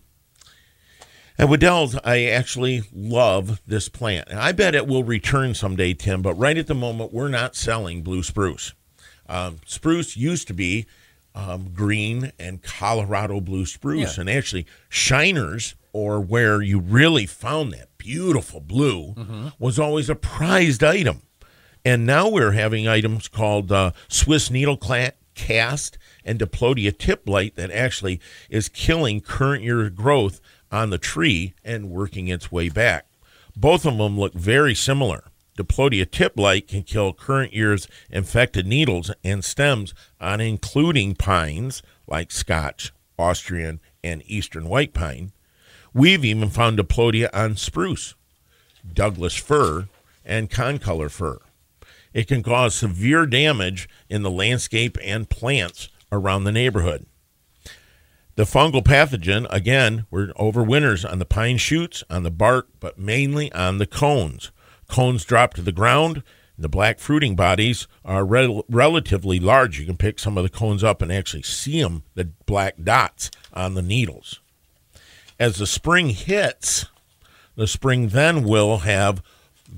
at 1.38 1.48
Wedel's, 1.48 1.98
I 2.04 2.26
actually 2.26 2.82
love 2.92 3.62
this 3.66 3.88
plant. 3.88 4.28
And 4.28 4.38
I 4.38 4.52
bet 4.52 4.74
it 4.74 4.86
will 4.86 5.02
return 5.02 5.54
someday, 5.54 5.94
Tim, 5.94 6.20
but 6.20 6.34
right 6.34 6.58
at 6.58 6.66
the 6.66 6.74
moment, 6.74 7.12
we're 7.12 7.28
not 7.28 7.56
selling 7.56 8.02
blue 8.02 8.22
spruce. 8.22 8.74
Um, 9.28 9.58
spruce 9.64 10.16
used 10.16 10.46
to 10.48 10.54
be 10.54 10.86
um, 11.34 11.70
green 11.72 12.32
and 12.38 12.62
Colorado 12.62 13.40
blue 13.40 13.64
spruce, 13.66 14.16
and 14.18 14.28
actually, 14.30 14.66
shiners, 14.88 15.74
or 15.92 16.20
where 16.20 16.62
you 16.62 16.78
really 16.78 17.26
found 17.26 17.72
that 17.72 17.88
beautiful 17.98 18.60
blue, 18.60 19.14
was 19.58 19.78
always 19.78 20.08
a 20.10 20.14
prized 20.14 20.82
item. 20.84 21.22
And 21.84 22.06
now 22.06 22.28
we're 22.28 22.52
having 22.52 22.86
items 22.86 23.28
called 23.28 23.72
uh, 23.72 23.92
Swiss 24.08 24.50
needle 24.50 24.76
cla- 24.76 25.12
cast 25.34 25.98
and 26.24 26.38
Diplodia 26.38 26.92
tip 26.92 27.24
blight 27.24 27.56
that 27.56 27.70
actually 27.70 28.20
is 28.48 28.68
killing 28.68 29.20
current 29.20 29.64
year 29.64 29.88
growth 29.90 30.40
on 30.70 30.90
the 30.90 30.98
tree 30.98 31.54
and 31.64 31.90
working 31.90 32.28
its 32.28 32.52
way 32.52 32.68
back. 32.68 33.06
Both 33.56 33.84
of 33.84 33.96
them 33.98 34.18
look 34.18 34.32
very 34.34 34.74
similar. 34.74 35.24
Diplodia 35.62 36.04
tip 36.04 36.34
blight 36.34 36.66
can 36.66 36.82
kill 36.82 37.12
current 37.12 37.52
year's 37.52 37.86
infected 38.10 38.66
needles 38.66 39.12
and 39.22 39.44
stems 39.44 39.94
on 40.20 40.40
including 40.40 41.14
pines 41.14 41.84
like 42.08 42.32
Scotch, 42.32 42.92
Austrian, 43.16 43.78
and 44.02 44.24
Eastern 44.26 44.68
white 44.68 44.92
pine. 44.92 45.30
We've 45.94 46.24
even 46.24 46.50
found 46.50 46.78
Diplodia 46.78 47.30
on 47.32 47.56
spruce, 47.56 48.16
Douglas 48.92 49.36
fir, 49.36 49.86
and 50.24 50.50
concolor 50.50 51.08
fir. 51.08 51.38
It 52.12 52.26
can 52.26 52.42
cause 52.42 52.74
severe 52.74 53.24
damage 53.24 53.88
in 54.10 54.22
the 54.22 54.30
landscape 54.32 54.98
and 55.00 55.30
plants 55.30 55.90
around 56.10 56.42
the 56.42 56.50
neighborhood. 56.50 57.06
The 58.34 58.44
fungal 58.44 58.82
pathogen, 58.82 59.46
again, 59.48 60.06
we're 60.10 60.32
overwinters 60.32 61.08
on 61.08 61.20
the 61.20 61.24
pine 61.24 61.58
shoots, 61.58 62.02
on 62.10 62.24
the 62.24 62.32
bark, 62.32 62.66
but 62.80 62.98
mainly 62.98 63.52
on 63.52 63.78
the 63.78 63.86
cones. 63.86 64.50
Cones 64.92 65.24
drop 65.24 65.54
to 65.54 65.62
the 65.62 65.72
ground. 65.72 66.22
The 66.58 66.68
black 66.68 66.98
fruiting 66.98 67.34
bodies 67.34 67.88
are 68.04 68.26
rel- 68.26 68.66
relatively 68.68 69.40
large. 69.40 69.80
You 69.80 69.86
can 69.86 69.96
pick 69.96 70.18
some 70.18 70.36
of 70.36 70.44
the 70.44 70.50
cones 70.50 70.84
up 70.84 71.00
and 71.00 71.10
actually 71.10 71.42
see 71.42 71.80
them, 71.80 72.02
the 72.14 72.26
black 72.44 72.74
dots 72.84 73.30
on 73.54 73.72
the 73.72 73.80
needles. 73.80 74.40
As 75.40 75.56
the 75.56 75.66
spring 75.66 76.10
hits, 76.10 76.84
the 77.56 77.66
spring 77.66 78.08
then 78.08 78.44
will 78.44 78.78
have 78.78 79.22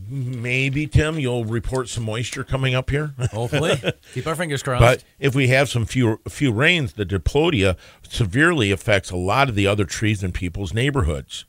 maybe, 0.08 0.88
Tim, 0.88 1.20
you'll 1.20 1.44
report 1.44 1.88
some 1.88 2.02
moisture 2.02 2.42
coming 2.42 2.74
up 2.74 2.90
here. 2.90 3.14
Hopefully. 3.30 3.80
Keep 4.14 4.26
our 4.26 4.34
fingers 4.34 4.64
crossed. 4.64 4.80
But 4.80 5.04
if 5.20 5.34
we 5.34 5.46
have 5.48 5.68
some 5.68 5.86
few 5.86 6.20
few 6.28 6.52
rains, 6.52 6.94
the 6.94 7.04
diplodia 7.04 7.76
severely 8.02 8.72
affects 8.72 9.12
a 9.12 9.16
lot 9.16 9.48
of 9.48 9.54
the 9.54 9.68
other 9.68 9.84
trees 9.84 10.24
in 10.24 10.32
people's 10.32 10.74
neighborhoods. 10.74 11.44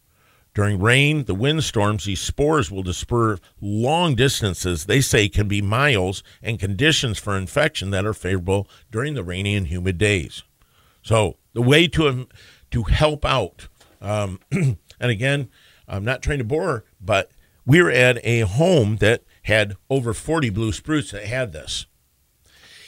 During 0.55 0.79
rain, 0.79 1.25
the 1.25 1.35
windstorms, 1.35 2.05
these 2.05 2.21
spores 2.21 2.71
will 2.71 2.81
disperse 2.81 3.39
long 3.61 4.15
distances. 4.15 4.85
They 4.85 5.01
say 5.01 5.29
can 5.29 5.47
be 5.47 5.61
miles, 5.61 6.23
and 6.41 6.59
conditions 6.59 7.19
for 7.19 7.37
infection 7.37 7.91
that 7.91 8.05
are 8.05 8.13
favorable 8.13 8.67
during 8.89 9.13
the 9.13 9.23
rainy 9.23 9.55
and 9.55 9.67
humid 9.67 9.99
days. 9.99 10.43
So 11.03 11.37
the 11.53 11.61
way 11.61 11.87
to 11.89 12.27
to 12.71 12.83
help 12.83 13.23
out, 13.23 13.67
um, 14.01 14.39
and 14.51 14.77
again, 14.99 15.49
I'm 15.87 16.03
not 16.03 16.23
trying 16.23 16.39
to 16.39 16.43
bore, 16.43 16.85
but 16.99 17.29
we 17.65 17.81
were 17.81 17.91
at 17.91 18.17
a 18.23 18.39
home 18.39 18.97
that 18.97 19.23
had 19.43 19.75
over 19.89 20.13
40 20.13 20.49
blue 20.49 20.71
spruce 20.71 21.11
that 21.11 21.25
had 21.25 21.51
this 21.51 21.85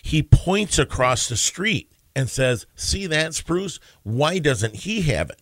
he 0.07 0.23
points 0.23 0.79
across 0.79 1.27
the 1.27 1.35
street 1.35 1.91
and 2.15 2.29
says, 2.29 2.65
See 2.75 3.07
that 3.07 3.33
spruce? 3.33 3.77
Why 4.03 4.39
doesn't 4.39 4.77
he 4.77 5.01
have 5.01 5.29
it? 5.29 5.41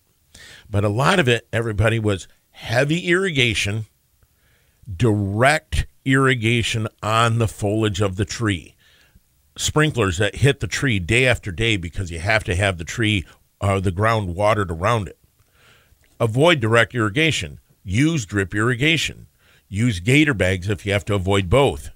But 0.69 0.83
a 0.83 0.89
lot 0.89 1.19
of 1.19 1.27
it, 1.27 1.47
everybody, 1.53 1.99
was 1.99 2.27
heavy 2.51 3.07
irrigation, 3.07 3.85
direct 4.93 5.87
irrigation 6.03 6.87
on 7.01 7.37
the 7.37 7.47
foliage 7.47 8.01
of 8.01 8.15
the 8.15 8.25
tree. 8.25 8.75
Sprinklers 9.57 10.17
that 10.17 10.37
hit 10.37 10.59
the 10.59 10.67
tree 10.67 10.99
day 10.99 11.25
after 11.25 11.51
day 11.51 11.77
because 11.77 12.11
you 12.11 12.19
have 12.19 12.43
to 12.43 12.55
have 12.55 12.77
the 12.77 12.83
tree 12.83 13.25
or 13.61 13.79
the 13.79 13.91
ground 13.91 14.35
watered 14.35 14.69
around 14.71 15.07
it. 15.07 15.17
Avoid 16.19 16.59
direct 16.59 16.93
irrigation. 16.93 17.59
Use 17.83 18.25
drip 18.25 18.53
irrigation. 18.53 19.27
Use 19.67 19.99
gator 19.99 20.33
bags 20.33 20.69
if 20.69 20.85
you 20.85 20.91
have 20.93 21.05
to 21.05 21.15
avoid 21.15 21.49
both. 21.49 21.89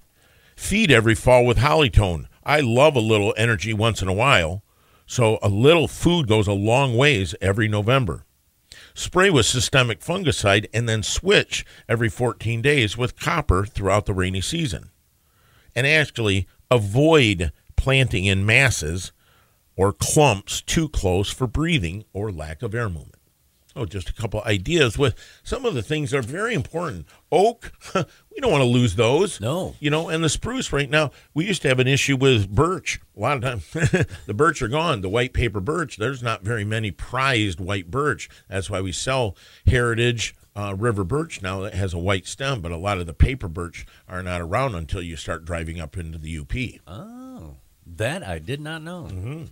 Feed 0.56 0.90
every 0.90 1.14
fall 1.14 1.44
with 1.46 1.58
Holly-tone. 1.58 2.28
I 2.44 2.60
love 2.60 2.96
a 2.96 3.00
little 3.00 3.34
energy 3.36 3.72
once 3.72 4.02
in 4.02 4.08
a 4.08 4.12
while, 4.12 4.62
so 5.06 5.38
a 5.42 5.48
little 5.48 5.88
food 5.88 6.28
goes 6.28 6.46
a 6.46 6.52
long 6.52 6.96
ways 6.96 7.34
every 7.40 7.68
November. 7.68 8.24
Spray 8.94 9.30
with 9.30 9.46
systemic 9.46 10.00
fungicide 10.00 10.66
and 10.72 10.88
then 10.88 11.02
switch 11.02 11.64
every 11.88 12.08
14 12.08 12.60
days 12.62 12.96
with 12.96 13.18
copper 13.18 13.64
throughout 13.64 14.06
the 14.06 14.14
rainy 14.14 14.40
season. 14.40 14.90
And 15.74 15.86
actually 15.86 16.46
avoid 16.70 17.52
planting 17.76 18.24
in 18.24 18.44
masses 18.44 19.12
or 19.76 19.92
clumps 19.92 20.60
too 20.60 20.88
close 20.88 21.30
for 21.30 21.46
breathing 21.46 22.04
or 22.12 22.32
lack 22.32 22.62
of 22.62 22.74
air 22.74 22.88
movement. 22.88 23.19
Oh, 23.76 23.84
just 23.84 24.08
a 24.08 24.12
couple 24.12 24.42
ideas 24.42 24.98
with 24.98 25.14
some 25.44 25.64
of 25.64 25.74
the 25.74 25.82
things 25.82 26.10
that 26.10 26.18
are 26.18 26.22
very 26.22 26.54
important. 26.54 27.06
Oak, 27.30 27.72
we 27.94 28.40
don't 28.40 28.50
want 28.50 28.62
to 28.62 28.68
lose 28.68 28.96
those. 28.96 29.40
No. 29.40 29.76
You 29.78 29.90
know, 29.90 30.08
and 30.08 30.24
the 30.24 30.28
spruce 30.28 30.72
right 30.72 30.90
now, 30.90 31.12
we 31.34 31.46
used 31.46 31.62
to 31.62 31.68
have 31.68 31.78
an 31.78 31.86
issue 31.86 32.16
with 32.16 32.50
birch. 32.50 33.00
A 33.16 33.20
lot 33.20 33.36
of 33.36 33.42
times 33.42 34.06
the 34.26 34.34
birch 34.34 34.60
are 34.60 34.68
gone. 34.68 35.02
The 35.02 35.08
white 35.08 35.32
paper 35.32 35.60
birch, 35.60 35.96
there's 35.98 36.22
not 36.22 36.42
very 36.42 36.64
many 36.64 36.90
prized 36.90 37.60
white 37.60 37.90
birch. 37.90 38.28
That's 38.48 38.68
why 38.68 38.80
we 38.80 38.92
sell 38.92 39.36
heritage 39.66 40.34
uh, 40.56 40.74
river 40.76 41.04
birch 41.04 41.42
now 41.42 41.60
that 41.60 41.74
has 41.74 41.94
a 41.94 41.98
white 41.98 42.26
stem, 42.26 42.60
but 42.60 42.72
a 42.72 42.76
lot 42.76 42.98
of 42.98 43.06
the 43.06 43.14
paper 43.14 43.48
birch 43.48 43.86
are 44.08 44.22
not 44.22 44.40
around 44.40 44.74
until 44.74 45.02
you 45.02 45.16
start 45.16 45.44
driving 45.44 45.80
up 45.80 45.96
into 45.96 46.18
the 46.18 46.38
UP. 46.38 46.52
Oh, 46.86 47.56
that 47.86 48.26
I 48.26 48.38
did 48.38 48.60
not 48.60 48.82
know. 48.82 49.46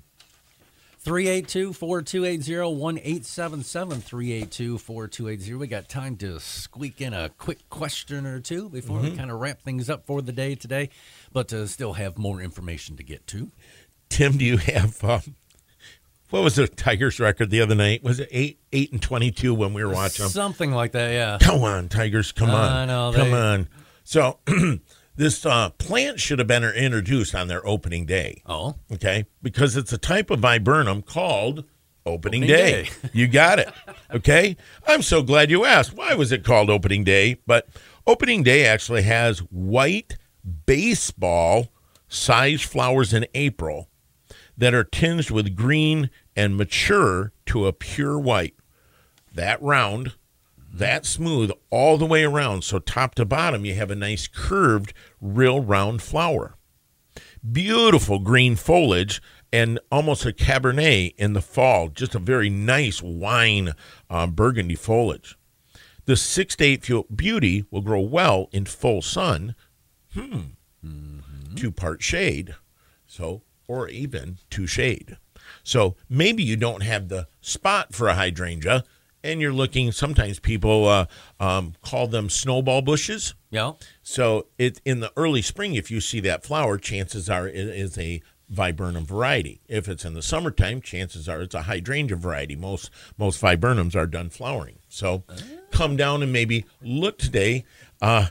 382 1.08 1.72
4280 1.72 2.58
1877 2.60 4.00
382 4.02 4.76
4280. 4.76 5.54
We 5.54 5.66
got 5.66 5.88
time 5.88 6.16
to 6.18 6.38
squeak 6.38 7.00
in 7.00 7.14
a 7.14 7.30
quick 7.30 7.66
question 7.70 8.26
or 8.26 8.40
two 8.40 8.68
before 8.68 8.98
we 9.00 9.16
kind 9.16 9.30
of 9.30 9.40
wrap 9.40 9.62
things 9.62 9.88
up 9.88 10.04
for 10.04 10.20
the 10.20 10.32
day 10.32 10.54
today, 10.54 10.90
but 11.32 11.50
uh, 11.50 11.66
still 11.66 11.94
have 11.94 12.18
more 12.18 12.42
information 12.42 12.98
to 12.98 13.02
get 13.02 13.26
to. 13.28 13.50
Tim, 14.10 14.36
do 14.36 14.44
you 14.44 14.58
have 14.58 15.02
um, 15.02 15.22
what 16.28 16.42
was 16.42 16.56
the 16.56 16.68
Tigers 16.68 17.18
record 17.18 17.48
the 17.48 17.62
other 17.62 17.74
night? 17.74 18.02
Was 18.02 18.20
it 18.20 18.28
eight 18.30 18.58
eight 18.74 18.92
and 18.92 19.00
twenty 19.00 19.30
two 19.30 19.54
when 19.54 19.72
we 19.72 19.82
were 19.82 19.94
watching? 19.94 20.26
Something 20.26 20.72
like 20.72 20.92
that, 20.92 21.10
yeah. 21.12 21.38
Come 21.40 21.62
on, 21.64 21.88
Tigers, 21.88 22.32
come 22.32 22.50
on, 22.50 22.70
I 22.70 22.84
know, 22.84 23.12
come 23.14 23.30
they- 23.30 23.34
on. 23.34 23.68
So 24.04 24.40
this 25.18 25.44
uh, 25.44 25.68
plant 25.70 26.18
should 26.20 26.38
have 26.38 26.48
been 26.48 26.64
introduced 26.64 27.34
on 27.34 27.48
their 27.48 27.64
opening 27.66 28.06
day. 28.06 28.40
Oh, 28.46 28.76
Okay, 28.92 29.26
because 29.42 29.76
it's 29.76 29.92
a 29.92 29.98
type 29.98 30.30
of 30.30 30.40
viburnum 30.40 31.02
called 31.02 31.64
opening, 32.06 32.44
Opening 32.44 32.46
day. 32.46 32.82
day. 32.84 32.90
you 33.12 33.26
got 33.28 33.58
it. 33.58 33.68
Okay, 34.10 34.56
I'm 34.86 35.02
so 35.02 35.22
glad 35.22 35.50
you 35.50 35.66
asked. 35.66 35.92
Why 35.92 36.14
was 36.14 36.32
it 36.32 36.42
called 36.42 36.70
opening 36.70 37.04
day? 37.04 37.36
But 37.46 37.68
opening 38.06 38.42
day 38.42 38.64
actually 38.64 39.02
has 39.02 39.40
white 39.40 40.16
baseball 40.64 41.68
sized 42.08 42.64
flowers 42.64 43.12
in 43.12 43.26
April 43.34 43.90
that 44.56 44.72
are 44.72 44.84
tinged 44.84 45.30
with 45.30 45.54
green 45.54 46.08
and 46.34 46.56
mature 46.56 47.32
to 47.46 47.66
a 47.66 47.72
pure 47.74 48.18
white. 48.18 48.54
That 49.34 49.60
round, 49.60 50.14
that 50.72 51.06
smooth 51.06 51.50
all 51.70 51.98
the 51.98 52.06
way 52.06 52.24
around. 52.24 52.64
So 52.64 52.78
top 52.78 53.14
to 53.16 53.24
bottom, 53.24 53.64
you 53.64 53.74
have 53.74 53.90
a 53.90 53.96
nice 53.96 54.26
curved, 54.26 54.92
real 55.20 55.60
round 55.60 56.02
flower. 56.02 56.56
Beautiful 57.50 58.18
green 58.18 58.56
foliage 58.56 59.22
and 59.52 59.78
almost 59.90 60.26
a 60.26 60.32
cabernet 60.32 61.14
in 61.16 61.32
the 61.32 61.40
fall. 61.40 61.88
Just 61.88 62.14
a 62.14 62.18
very 62.18 62.50
nice 62.50 63.02
wine 63.02 63.72
uh, 64.10 64.26
burgundy 64.26 64.74
foliage. 64.74 65.36
The 66.04 66.16
six 66.16 66.56
to 66.56 66.64
eight 66.64 66.84
feet 66.84 67.16
beauty 67.16 67.64
will 67.70 67.82
grow 67.82 68.00
well 68.00 68.48
in 68.52 68.64
full 68.64 69.02
sun. 69.02 69.54
Hmm. 70.14 70.40
two 71.54 71.70
part 71.70 72.02
shade. 72.02 72.54
So 73.06 73.42
or 73.66 73.88
even 73.88 74.38
two 74.50 74.66
shade. 74.66 75.18
So 75.62 75.96
maybe 76.08 76.42
you 76.42 76.56
don't 76.56 76.82
have 76.82 77.08
the 77.08 77.28
spot 77.40 77.94
for 77.94 78.08
a 78.08 78.14
hydrangea 78.14 78.84
and 79.22 79.40
you're 79.40 79.52
looking 79.52 79.92
sometimes 79.92 80.38
people 80.38 80.86
uh, 80.86 81.06
um, 81.40 81.74
call 81.82 82.06
them 82.06 82.28
snowball 82.28 82.82
bushes. 82.82 83.34
Yeah. 83.50 83.72
So 84.02 84.46
it 84.58 84.80
in 84.84 85.00
the 85.00 85.12
early 85.16 85.42
spring 85.42 85.74
if 85.74 85.90
you 85.90 86.00
see 86.00 86.20
that 86.20 86.44
flower 86.44 86.78
chances 86.78 87.28
are 87.28 87.46
it 87.48 87.56
is 87.56 87.98
a 87.98 88.22
viburnum 88.48 89.04
variety. 89.04 89.60
If 89.68 89.88
it's 89.88 90.04
in 90.04 90.14
the 90.14 90.22
summertime 90.22 90.80
chances 90.80 91.28
are 91.28 91.42
it's 91.42 91.54
a 91.54 91.62
hydrangea 91.62 92.16
variety. 92.16 92.56
Most 92.56 92.90
most 93.16 93.40
viburnums 93.40 93.94
are 93.94 94.06
done 94.06 94.30
flowering. 94.30 94.78
So 94.88 95.24
oh. 95.28 95.36
come 95.70 95.96
down 95.96 96.22
and 96.22 96.32
maybe 96.32 96.64
look 96.82 97.18
today. 97.18 97.64
Uh, 98.00 98.26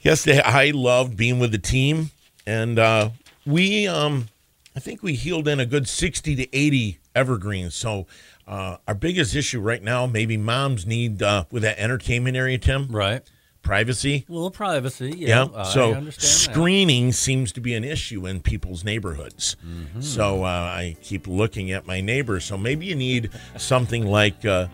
yesterday 0.00 0.40
i 0.40 0.70
loved 0.70 1.16
being 1.16 1.38
with 1.38 1.52
the 1.52 1.58
team. 1.58 2.10
And 2.46 2.78
uh, 2.78 3.10
we 3.46 3.86
um, 3.86 4.28
i 4.74 4.80
think 4.80 5.02
we 5.02 5.14
healed 5.14 5.48
in 5.48 5.60
a 5.60 5.66
good 5.66 5.88
60 5.88 6.36
to 6.36 6.56
80 6.56 6.98
evergreen. 7.14 7.70
So 7.70 8.06
uh, 8.46 8.78
our 8.86 8.94
biggest 8.94 9.34
issue 9.34 9.60
right 9.60 9.82
now, 9.82 10.06
maybe 10.06 10.36
moms 10.36 10.86
need 10.86 11.22
uh, 11.22 11.44
with 11.50 11.62
that 11.62 11.78
entertainment 11.78 12.36
area, 12.36 12.58
Tim. 12.58 12.88
Right. 12.88 13.22
Privacy. 13.62 14.26
A 14.28 14.32
little 14.32 14.50
privacy. 14.50 15.14
Yeah. 15.16 15.46
yeah. 15.52 15.62
so 15.62 16.10
screening 16.10 17.08
that. 17.08 17.12
seems 17.12 17.52
to 17.52 17.60
be 17.60 17.74
an 17.74 17.84
issue 17.84 18.26
in 18.26 18.40
people's 18.40 18.84
neighborhoods. 18.84 19.56
Mm-hmm. 19.64 20.00
So 20.00 20.42
uh, 20.42 20.48
I 20.48 20.96
keep 21.00 21.28
looking 21.28 21.70
at 21.70 21.86
my 21.86 22.00
neighbor. 22.00 22.40
So 22.40 22.58
maybe 22.58 22.86
you 22.86 22.96
need 22.96 23.30
something 23.56 24.04
like 24.04 24.44
uh, 24.44 24.66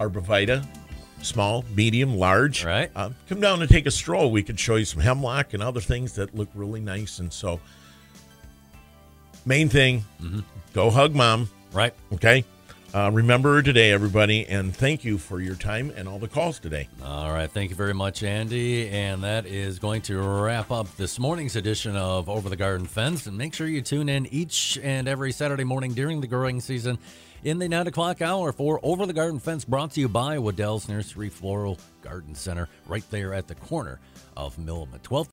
arborvitae. 0.00 0.66
Small, 1.22 1.64
medium, 1.76 2.16
large. 2.16 2.64
Right. 2.64 2.90
Uh, 2.96 3.10
come 3.28 3.40
down 3.40 3.62
and 3.62 3.70
take 3.70 3.86
a 3.86 3.92
stroll. 3.92 4.32
We 4.32 4.42
could 4.42 4.58
show 4.58 4.74
you 4.74 4.84
some 4.84 5.00
hemlock 5.00 5.54
and 5.54 5.62
other 5.62 5.80
things 5.80 6.14
that 6.14 6.34
look 6.34 6.48
really 6.52 6.80
nice. 6.80 7.20
And 7.20 7.32
so, 7.32 7.60
main 9.46 9.68
thing, 9.68 10.04
mm-hmm. 10.20 10.40
go 10.74 10.90
hug 10.90 11.14
mom. 11.14 11.48
Right. 11.72 11.94
Okay. 12.12 12.44
Uh, 12.94 13.10
remember 13.10 13.62
today, 13.62 13.90
everybody, 13.90 14.46
and 14.46 14.76
thank 14.76 15.02
you 15.02 15.16
for 15.16 15.40
your 15.40 15.54
time 15.54 15.90
and 15.96 16.06
all 16.06 16.18
the 16.18 16.28
calls 16.28 16.58
today. 16.58 16.88
All 17.02 17.32
right. 17.32 17.50
Thank 17.50 17.70
you 17.70 17.76
very 17.76 17.94
much, 17.94 18.22
Andy. 18.22 18.90
And 18.90 19.24
that 19.24 19.46
is 19.46 19.78
going 19.78 20.02
to 20.02 20.20
wrap 20.20 20.70
up 20.70 20.94
this 20.98 21.18
morning's 21.18 21.56
edition 21.56 21.96
of 21.96 22.28
Over 22.28 22.50
the 22.50 22.56
Garden 22.56 22.86
Fence. 22.86 23.26
And 23.26 23.38
make 23.38 23.54
sure 23.54 23.66
you 23.66 23.80
tune 23.80 24.10
in 24.10 24.26
each 24.26 24.78
and 24.82 25.08
every 25.08 25.32
Saturday 25.32 25.64
morning 25.64 25.94
during 25.94 26.20
the 26.20 26.26
growing 26.26 26.60
season 26.60 26.98
in 27.44 27.58
the 27.58 27.68
9 27.68 27.86
o'clock 27.86 28.20
hour 28.20 28.52
for 28.52 28.78
Over 28.82 29.06
the 29.06 29.14
Garden 29.14 29.40
Fence, 29.40 29.64
brought 29.64 29.92
to 29.92 30.00
you 30.00 30.08
by 30.10 30.36
Wedel's 30.36 30.86
Nursery 30.86 31.30
Floral 31.30 31.78
Garden 32.02 32.34
Center, 32.34 32.68
right 32.86 33.04
there 33.10 33.32
at 33.32 33.48
the 33.48 33.54
corner 33.54 34.00
of 34.36 34.58
Mill 34.58 34.86
and 34.92 35.02
12. 35.02 35.28